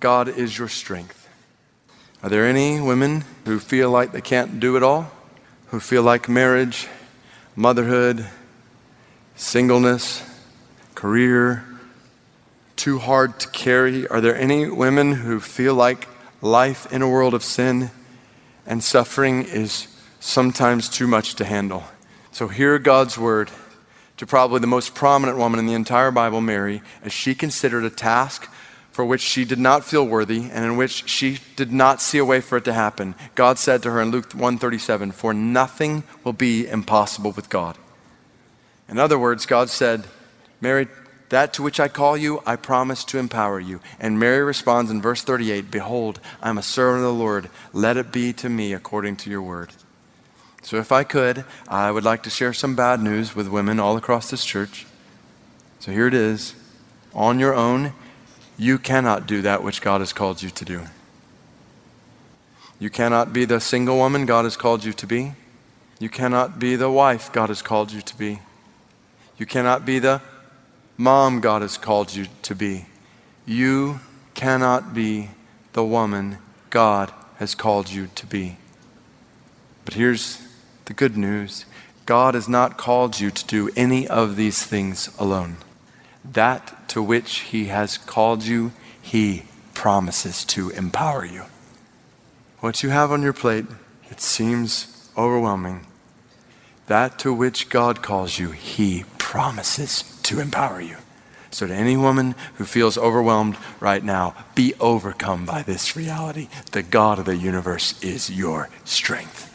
[0.00, 1.26] God is your strength.
[2.22, 5.10] Are there any women who feel like they can't do it all?
[5.68, 6.88] Who feel like marriage,
[7.56, 8.26] motherhood,
[9.34, 10.22] singleness,
[10.94, 11.64] career,
[12.76, 14.06] too hard to carry?
[14.08, 16.06] Are there any women who feel like
[16.42, 17.90] life in a world of sin
[18.66, 19.88] and suffering is
[20.20, 21.84] sometimes too much to handle.
[22.30, 23.50] So hear God's word
[24.16, 27.90] to probably the most prominent woman in the entire Bible, Mary, as she considered a
[27.90, 28.48] task
[28.92, 32.24] for which she did not feel worthy and in which she did not see a
[32.24, 33.14] way for it to happen.
[33.34, 37.78] God said to her in Luke 137, "For nothing will be impossible with God."
[38.88, 40.06] In other words, God said,
[40.60, 40.88] "Mary,
[41.32, 43.80] that to which I call you, I promise to empower you.
[43.98, 47.48] And Mary responds in verse 38 Behold, I am a servant of the Lord.
[47.72, 49.70] Let it be to me according to your word.
[50.62, 53.96] So, if I could, I would like to share some bad news with women all
[53.96, 54.86] across this church.
[55.80, 56.54] So, here it is.
[57.14, 57.94] On your own,
[58.58, 60.82] you cannot do that which God has called you to do.
[62.78, 65.32] You cannot be the single woman God has called you to be.
[65.98, 68.40] You cannot be the wife God has called you to be.
[69.38, 70.20] You cannot be the
[71.02, 72.86] mom God has called you to be.
[73.44, 73.98] You
[74.34, 75.30] cannot be
[75.72, 76.38] the woman
[76.70, 78.56] God has called you to be.
[79.84, 80.40] But here's
[80.84, 81.64] the good news
[82.06, 85.56] God has not called you to do any of these things alone.
[86.24, 91.42] That to which He has called you, He promises to empower you.
[92.60, 93.66] What you have on your plate,
[94.08, 95.84] it seems overwhelming.
[96.92, 100.96] That to which God calls you, He promises to empower you.
[101.50, 106.48] So, to any woman who feels overwhelmed right now, be overcome by this reality.
[106.72, 109.48] The God of the universe is your strength.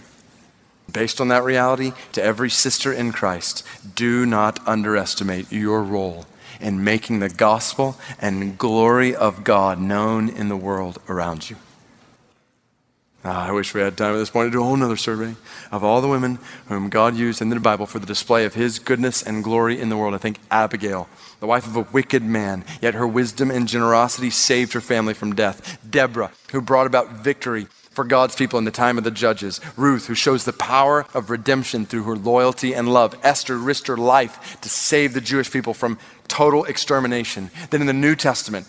[0.92, 3.64] Based on that reality, to every sister in Christ,
[3.94, 6.26] do not underestimate your role
[6.60, 11.58] in making the gospel and glory of God known in the world around you.
[13.26, 15.36] Ah, I wish we had time at this point to do a whole other survey
[15.72, 18.80] of all the women whom God used in the Bible for the display of his
[18.80, 20.14] goodness and glory in the world.
[20.14, 21.10] I think Abigail,
[21.40, 25.36] the wife of a wicked man, yet her wisdom and generosity saved her family from
[25.36, 25.80] death.
[25.90, 29.60] Deborah, who brought about victory for God's people in the time of the judges.
[29.76, 33.18] Ruth, who shows the power of redemption through her loyalty and love.
[33.24, 35.98] Esther risked her life to save the Jewish people from
[36.28, 37.50] total extermination.
[37.72, 38.68] Then in the New Testament,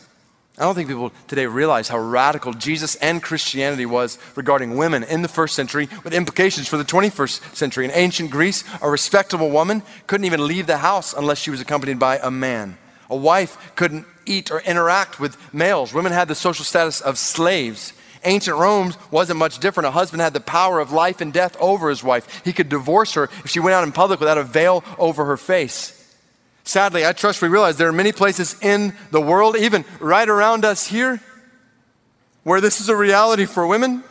[0.59, 5.23] I don't think people today realize how radical Jesus and Christianity was regarding women in
[5.23, 7.85] the first century with implications for the 21st century.
[7.85, 12.01] In ancient Greece, a respectable woman couldn't even leave the house unless she was accompanied
[12.01, 12.77] by a man.
[13.09, 15.95] A wife couldn't eat or interact with males.
[15.95, 17.93] Women had the social status of slaves.
[18.25, 19.87] Ancient Rome wasn't much different.
[19.87, 22.43] A husband had the power of life and death over his wife.
[22.45, 25.37] He could divorce her if she went out in public without a veil over her
[25.37, 25.98] face.
[26.69, 30.67] Sadly, I trust we realize there are many places in the world, even right around
[30.67, 31.19] us here,
[32.43, 34.05] where this is a reality for women.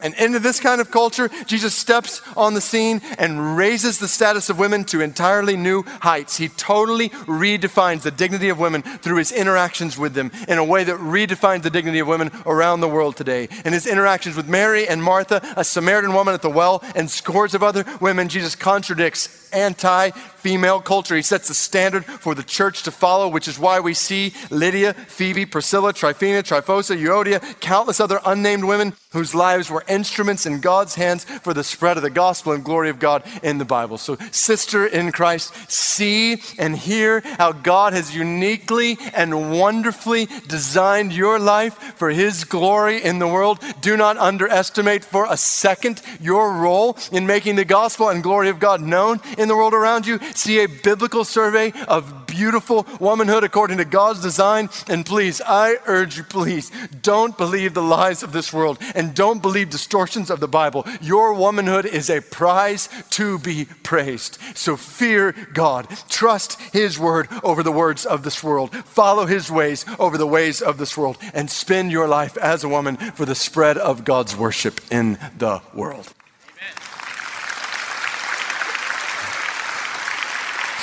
[0.00, 4.48] And into this kind of culture, Jesus steps on the scene and raises the status
[4.48, 6.38] of women to entirely new heights.
[6.38, 10.84] He totally redefines the dignity of women through his interactions with them in a way
[10.84, 13.48] that redefines the dignity of women around the world today.
[13.66, 17.54] In his interactions with Mary and Martha, a Samaritan woman at the well, and scores
[17.54, 20.10] of other women, Jesus contradicts anti
[20.46, 21.16] female culture.
[21.16, 24.94] He sets the standard for the church to follow, which is why we see Lydia,
[24.94, 30.94] Phoebe, Priscilla, Tryphena, Tryphosa, Euodia, countless other unnamed women whose lives were instruments in God's
[30.94, 33.98] hands for the spread of the gospel and glory of God in the Bible.
[33.98, 41.40] So, sister in Christ, see and hear how God has uniquely and wonderfully designed your
[41.40, 43.58] life for His glory in the world.
[43.80, 48.60] Do not underestimate for a second your role in making the gospel and glory of
[48.60, 50.18] God known in the world around you.
[50.34, 54.68] See a biblical survey of beautiful womanhood according to God's design.
[54.88, 56.70] And please, I urge you, please,
[57.02, 60.86] don't believe the lies of this world and don't believe distortions of the Bible.
[61.00, 64.38] Your womanhood is a prize to be praised.
[64.54, 65.88] So fear God.
[66.08, 68.74] Trust His word over the words of this world.
[68.74, 71.18] Follow His ways over the ways of this world.
[71.32, 75.62] And spend your life as a woman for the spread of God's worship in the
[75.74, 76.15] world.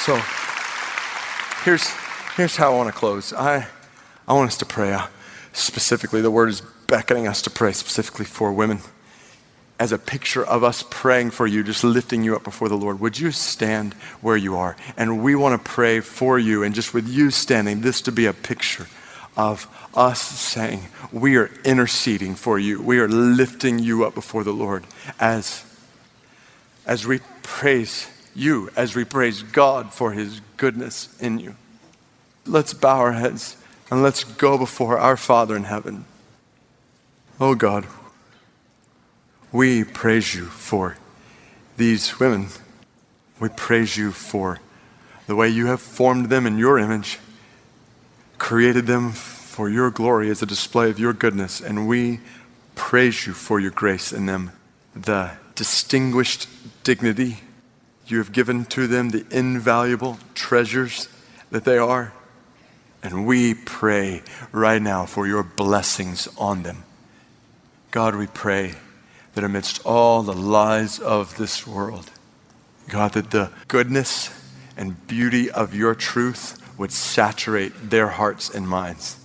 [0.06, 0.20] So
[1.64, 1.88] here's,
[2.36, 3.32] here's how I want to close.
[3.32, 3.68] I,
[4.28, 4.92] I want us to pray.
[4.92, 5.08] Uh,
[5.54, 8.80] specifically, the word is beckoning us to pray specifically for women
[9.80, 13.00] as a picture of us praying for you, just lifting you up before the Lord.
[13.00, 14.76] Would you stand where you are?
[14.98, 18.26] And we want to pray for you, and just with you standing, this to be
[18.26, 18.88] a picture
[19.38, 20.82] of us saying,
[21.14, 22.82] We are interceding for you.
[22.82, 24.84] We are lifting you up before the Lord
[25.18, 25.64] as,
[26.86, 31.56] as we praise you as we praise God for his goodness in you.
[32.46, 33.58] Let's bow our heads
[33.90, 36.06] and let's go before our Father in heaven.
[37.40, 37.86] Oh God,
[39.52, 40.98] we praise you for
[41.78, 42.48] these women.
[43.40, 44.60] We praise you for
[45.28, 47.20] the way you have formed them in your image,
[48.38, 52.20] created them for your glory as a display of your goodness, and we
[52.76, 54.52] praise you for your grace in them,
[54.96, 56.48] the distinguished
[56.84, 57.38] dignity
[58.08, 61.08] you have given to them the invaluable treasures
[61.52, 62.14] that they are.
[63.02, 66.84] And we pray right now for your blessings on them.
[67.92, 68.76] God, we pray
[69.36, 72.12] that amidst all the lies of this world,
[72.88, 74.30] God, that the goodness
[74.78, 79.18] and beauty of your truth would saturate their hearts and minds,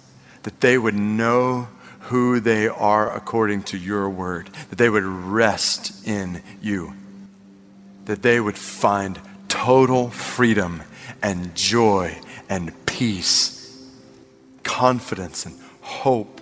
[0.42, 1.68] that they would know
[2.02, 6.94] who they are according to your word, that they would rest in you
[8.08, 10.82] that they would find total freedom
[11.22, 13.86] and joy and peace,
[14.62, 16.40] confidence and hope,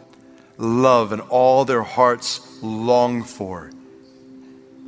[0.58, 3.72] love, and all their hearts long for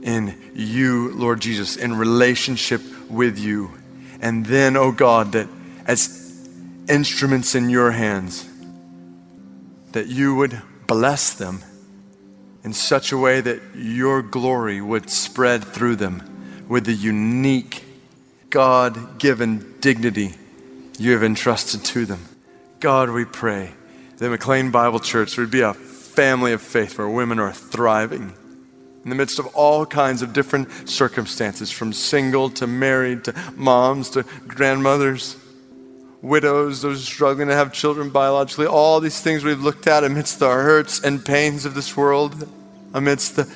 [0.05, 3.72] in you, Lord Jesus, in relationship with you.
[4.20, 5.49] And then, oh God, that
[5.85, 6.49] as
[6.89, 8.49] instruments in your hands,
[9.91, 11.59] that you would bless them
[12.62, 16.28] in such a way that your glory would spread through them
[16.69, 17.85] with the unique,
[18.51, 20.35] God given dignity
[20.99, 22.25] you have entrusted to them.
[22.81, 23.73] God, we pray
[24.19, 28.35] that McLean Bible Church would be a family of faith where women are thriving
[29.05, 34.11] in the midst of all kinds of different circumstances, from single to married to moms
[34.11, 35.37] to grandmothers,
[36.21, 40.49] widows, those struggling to have children biologically, all these things we've looked at amidst the
[40.49, 42.49] hurts and pains of this world,
[42.93, 43.51] amidst the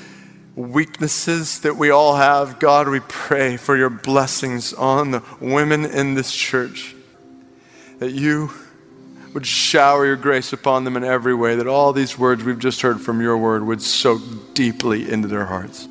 [0.55, 2.59] weaknesses that we all have.
[2.59, 6.95] God, we pray for your blessings on the women in this church,
[7.99, 8.51] that you
[9.33, 12.83] would shower your grace upon them in every way, that all these words we've just
[12.83, 14.21] heard from your word would soak
[14.53, 15.89] deeply into their hearts,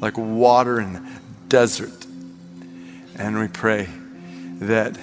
[0.00, 2.06] like water in the desert.
[3.16, 3.88] And we pray
[4.58, 4.98] that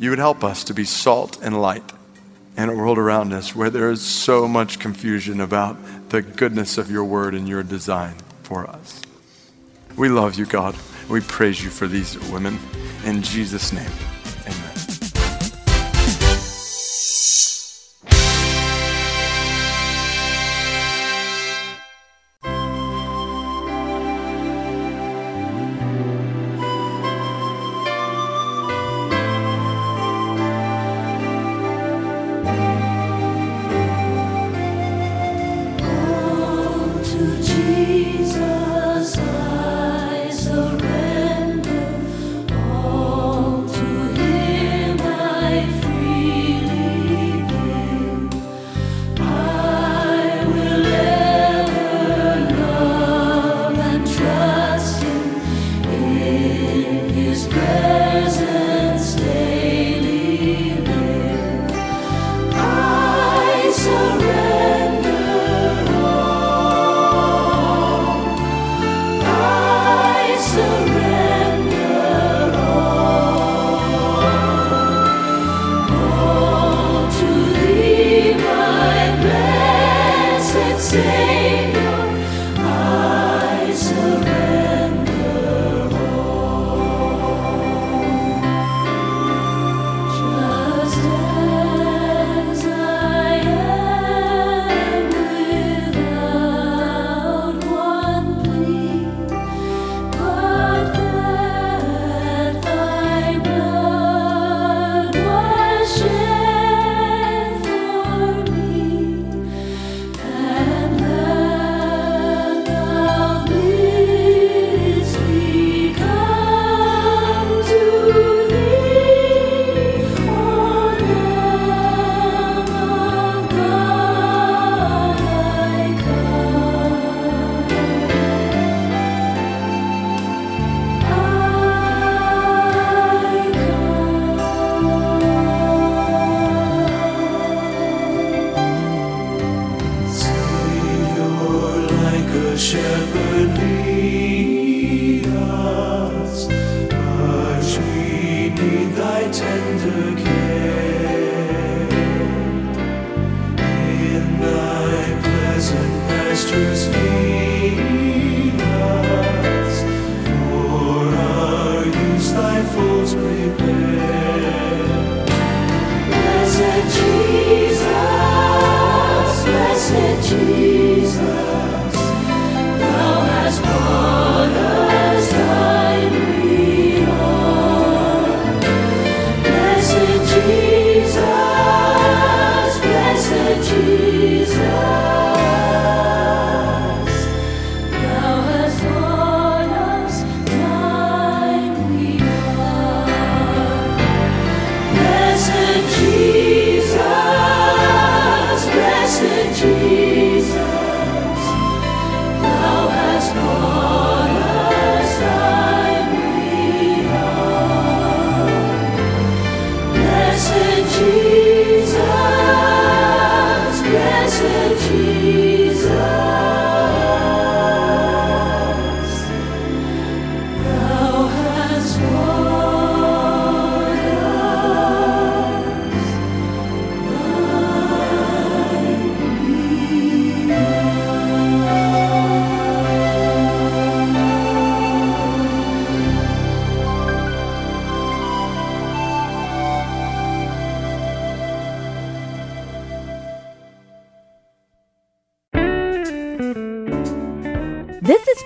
[0.00, 1.92] you would help us to be salt and light
[2.56, 5.76] in a world around us where there is so much confusion about
[6.08, 8.14] the goodness of your word and your design
[8.48, 9.02] for us.
[9.98, 10.74] We love you, God.
[11.10, 12.58] We praise you for these women.
[13.04, 14.17] In Jesus' name.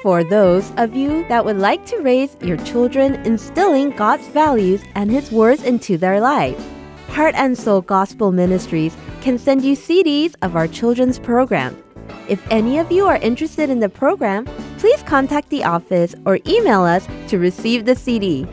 [0.02, 5.10] For those of you that would like to raise your children instilling God's values and
[5.10, 6.58] His words into their life.
[7.08, 11.80] Heart and Soul Gospel Ministries can send you CDs of our children's program.
[12.28, 14.46] If any of you are interested in the program,
[14.78, 18.46] please contact the office or email us to receive the CD.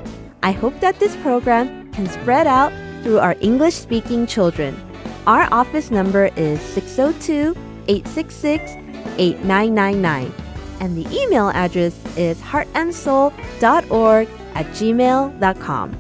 [0.44, 2.72] I hope that this program can spread out
[3.02, 4.80] through our English speaking children.
[5.26, 7.56] Our office number is 602
[7.88, 8.72] 866
[9.18, 10.49] 8999
[10.80, 15.98] and the email address is heartandsoul.org at gmail.com.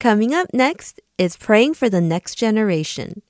[0.00, 3.22] Coming up next is praying for the next generation.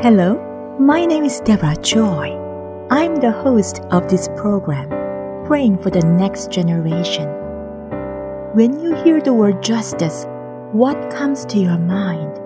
[0.00, 0.38] Hello,
[0.78, 2.30] my name is Deborah Joy.
[2.88, 4.88] I'm the host of this program,
[5.44, 7.26] Praying for the Next Generation.
[8.54, 10.24] When you hear the word justice,
[10.70, 12.38] what comes to your mind?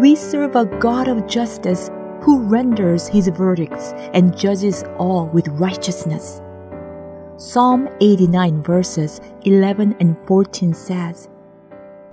[0.00, 1.90] We serve a God of justice
[2.22, 6.40] who renders his verdicts and judges all with righteousness.
[7.38, 11.28] Psalm 89 verses 11 and 14 says,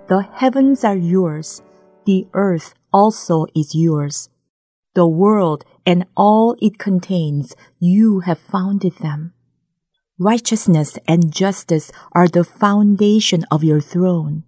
[0.08, 1.62] The heavens are yours,
[2.06, 4.30] the earth also is yours
[4.96, 9.34] the world and all it contains, you have founded them.
[10.18, 14.44] Righteousness and justice are the foundation of your throne.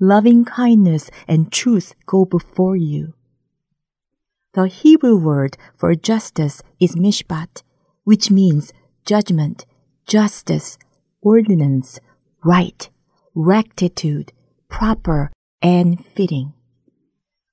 [0.00, 3.14] Loving kindness and truth go before you.
[4.54, 7.62] The Hebrew word for justice is mishpat,
[8.04, 8.72] which means
[9.04, 9.66] judgment,
[10.06, 10.78] justice,
[11.20, 12.00] ordinance,
[12.42, 12.88] right,
[13.34, 14.32] rectitude,
[14.68, 16.54] proper, and fitting.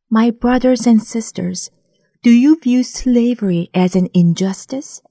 [0.09, 1.71] My brothers and sisters,
[2.23, 5.01] do you view slavery as an injustice?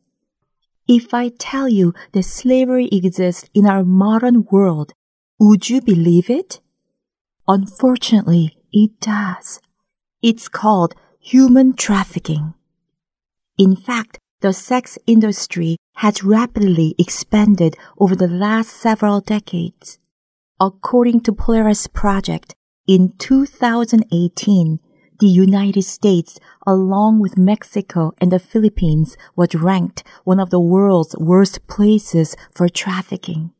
[0.89, 4.95] If I tell you that slavery exists in our modern world,
[5.39, 6.61] would you believe it?
[7.47, 9.61] Unfortunately, it does.
[10.23, 12.55] It's called human trafficking.
[13.59, 19.99] In fact, the sex industry has rapidly expanded over the last several decades.
[20.59, 22.55] According to Polaris Project,
[22.87, 24.81] in 2018,
[25.23, 31.15] the United States, along with Mexico and the Philippines, was ranked one of the world's
[31.17, 33.53] worst places for trafficking.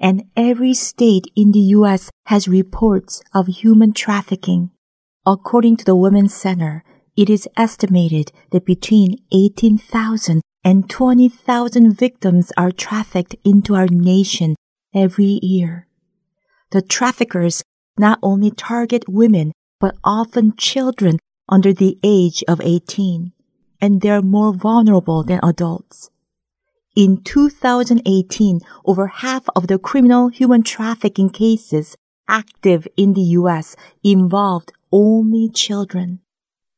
[0.00, 2.10] And every state in the U.S.
[2.32, 4.70] has reports of human trafficking.
[5.26, 6.82] According to the Women's Center,
[7.14, 14.56] it is estimated that between 18,000 and 20,000 victims are trafficked into our nation
[14.94, 15.88] every year.
[16.70, 17.62] The traffickers
[17.98, 19.52] not only target women
[19.82, 21.18] but often children
[21.48, 23.32] under the age of 18,
[23.80, 26.08] and they're more vulnerable than adults.
[26.94, 31.96] In 2018, over half of the criminal human trafficking cases
[32.28, 33.74] active in the U.S.
[34.04, 36.20] involved only children.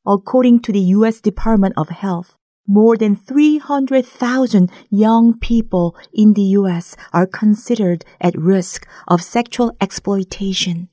[0.06, 1.20] According to the U.S.
[1.20, 6.96] Department of Health, more than 300,000 young people in the U.S.
[7.12, 10.88] are considered at risk of sexual exploitation.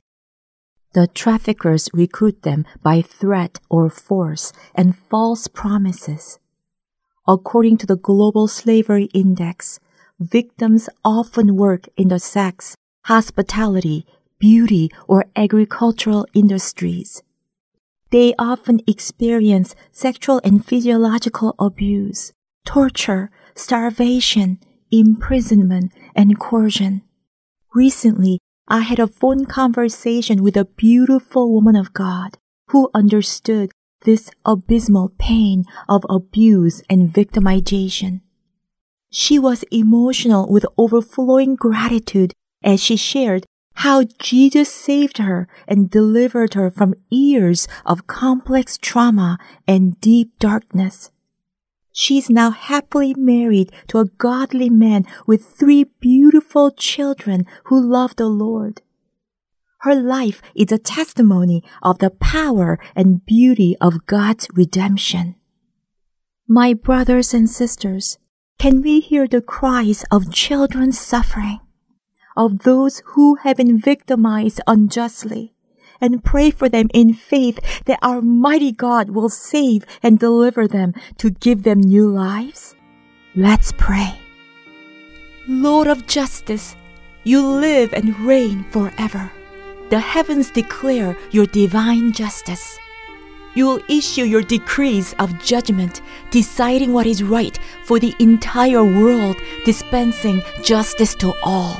[0.93, 6.37] The traffickers recruit them by threat or force and false promises.
[7.27, 9.79] According to the Global Slavery Index,
[10.19, 12.75] victims often work in the sex,
[13.05, 14.05] hospitality,
[14.37, 17.23] beauty, or agricultural industries.
[18.09, 22.33] They often experience sexual and physiological abuse,
[22.65, 24.59] torture, starvation,
[24.91, 27.03] imprisonment, and coercion.
[27.73, 28.39] Recently,
[28.71, 32.37] I had a phone conversation with a beautiful woman of God
[32.69, 33.73] who understood
[34.05, 38.21] this abysmal pain of abuse and victimization.
[39.11, 42.31] She was emotional with overflowing gratitude
[42.63, 49.37] as she shared how Jesus saved her and delivered her from years of complex trauma
[49.67, 51.10] and deep darkness.
[51.91, 58.15] She is now happily married to a godly man with three beautiful children who love
[58.15, 58.81] the Lord.
[59.81, 65.35] Her life is a testimony of the power and beauty of God's redemption.
[66.47, 68.17] My brothers and sisters,
[68.59, 71.61] can we hear the cries of children suffering,
[72.37, 75.55] of those who have been victimized unjustly?
[76.01, 80.93] And pray for them in faith that our mighty God will save and deliver them
[81.17, 82.75] to give them new lives?
[83.35, 84.19] Let's pray.
[85.47, 86.75] Lord of justice,
[87.23, 89.31] you live and reign forever.
[89.91, 92.79] the heavens declare your divine justice.
[93.55, 99.35] You will issue your decrees of judgment, deciding what is right for the entire world,
[99.65, 101.75] dispensing justice to all.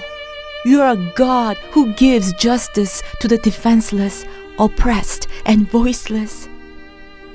[0.64, 4.26] You are a God who gives justice to the defenseless,
[4.59, 6.47] oppressed, and voiceless.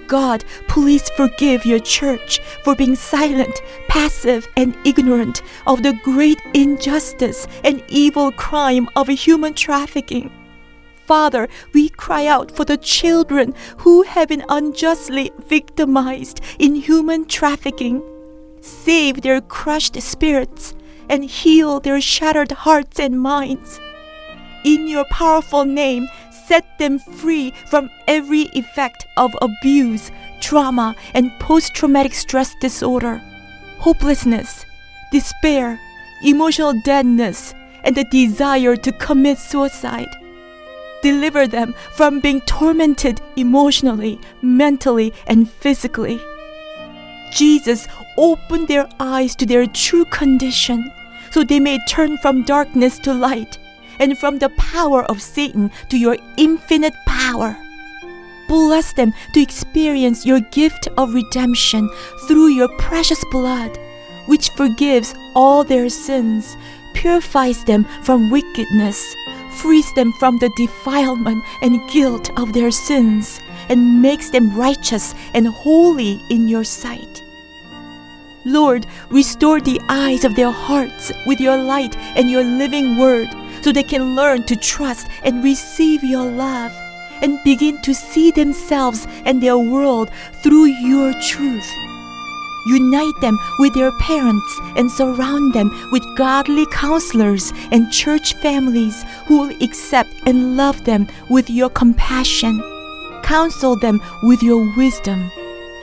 [0.07, 7.49] God, please forgive your church for being silent, passive, and ignorant of the great injustice
[7.65, 10.31] and evil crime of human trafficking.
[10.95, 18.03] Father, we cry out for the children who have been unjustly victimized in human trafficking.
[18.61, 20.75] Save their crushed spirits
[21.09, 23.81] and heal their shattered hearts and minds.
[24.65, 31.75] In your powerful name, set them free from every effect of abuse, trauma, and post
[31.75, 33.23] traumatic stress disorder,
[33.79, 34.65] hopelessness,
[35.13, 35.81] despair,
[36.23, 37.55] emotional deadness,
[37.85, 40.09] and the desire to commit suicide
[41.03, 46.21] deliver them from being tormented emotionally, mentally, and physically.
[47.33, 47.87] Jesus
[48.17, 50.91] opened their eyes to their true condition
[51.37, 53.59] so they may turn from darkness to light
[54.01, 57.55] and from the power of Satan to your infinite power.
[58.49, 61.91] Bless them to experience your gift of redemption
[62.27, 63.79] through your precious blood,
[64.25, 66.57] which forgives all their sins,
[66.95, 69.15] purifies them from wickedness,
[69.61, 75.47] frees them from the defilement and guilt of their sins, and makes them righteous and
[75.47, 77.26] holy in your sight.
[78.47, 83.27] Lord, restore the eyes of their hearts with your light and your living word
[83.61, 86.71] so they can learn to trust and receive your love
[87.23, 90.11] and begin to see themselves and their world
[90.45, 91.69] through your truth.
[92.69, 99.39] Unite them with their parents and surround them with godly counselors and church families who
[99.41, 102.63] will accept and love them with your compassion.
[103.25, 105.33] Counsel them with your wisdom.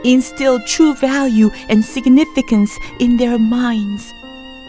[0.03, 4.13] Instill true value and significance in their minds.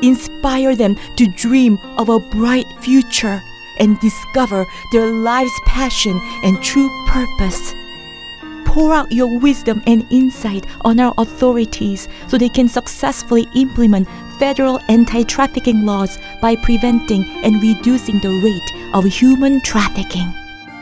[0.03, 3.43] Inspire them to dream of a bright future
[3.79, 7.75] and discover their life's passion and true purpose
[8.75, 14.81] pour out your wisdom and insight on our authorities so they can successfully implement federal
[14.89, 20.29] anti trafficking laws by preventing and reducing the rate of human trafficking.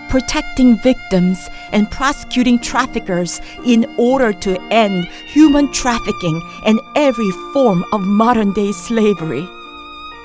[0.09, 8.01] Protecting victims and prosecuting traffickers in order to end human trafficking and every form of
[8.03, 9.49] modern day slavery.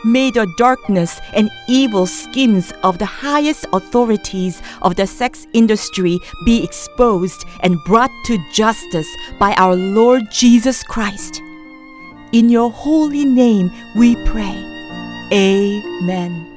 [0.06, 6.64] May the darkness and evil schemes of the highest authorities of the sex industry be
[6.64, 11.42] exposed and brought to justice by our Lord Jesus Christ.
[12.32, 14.64] In your holy name we pray.
[15.34, 16.57] Amen.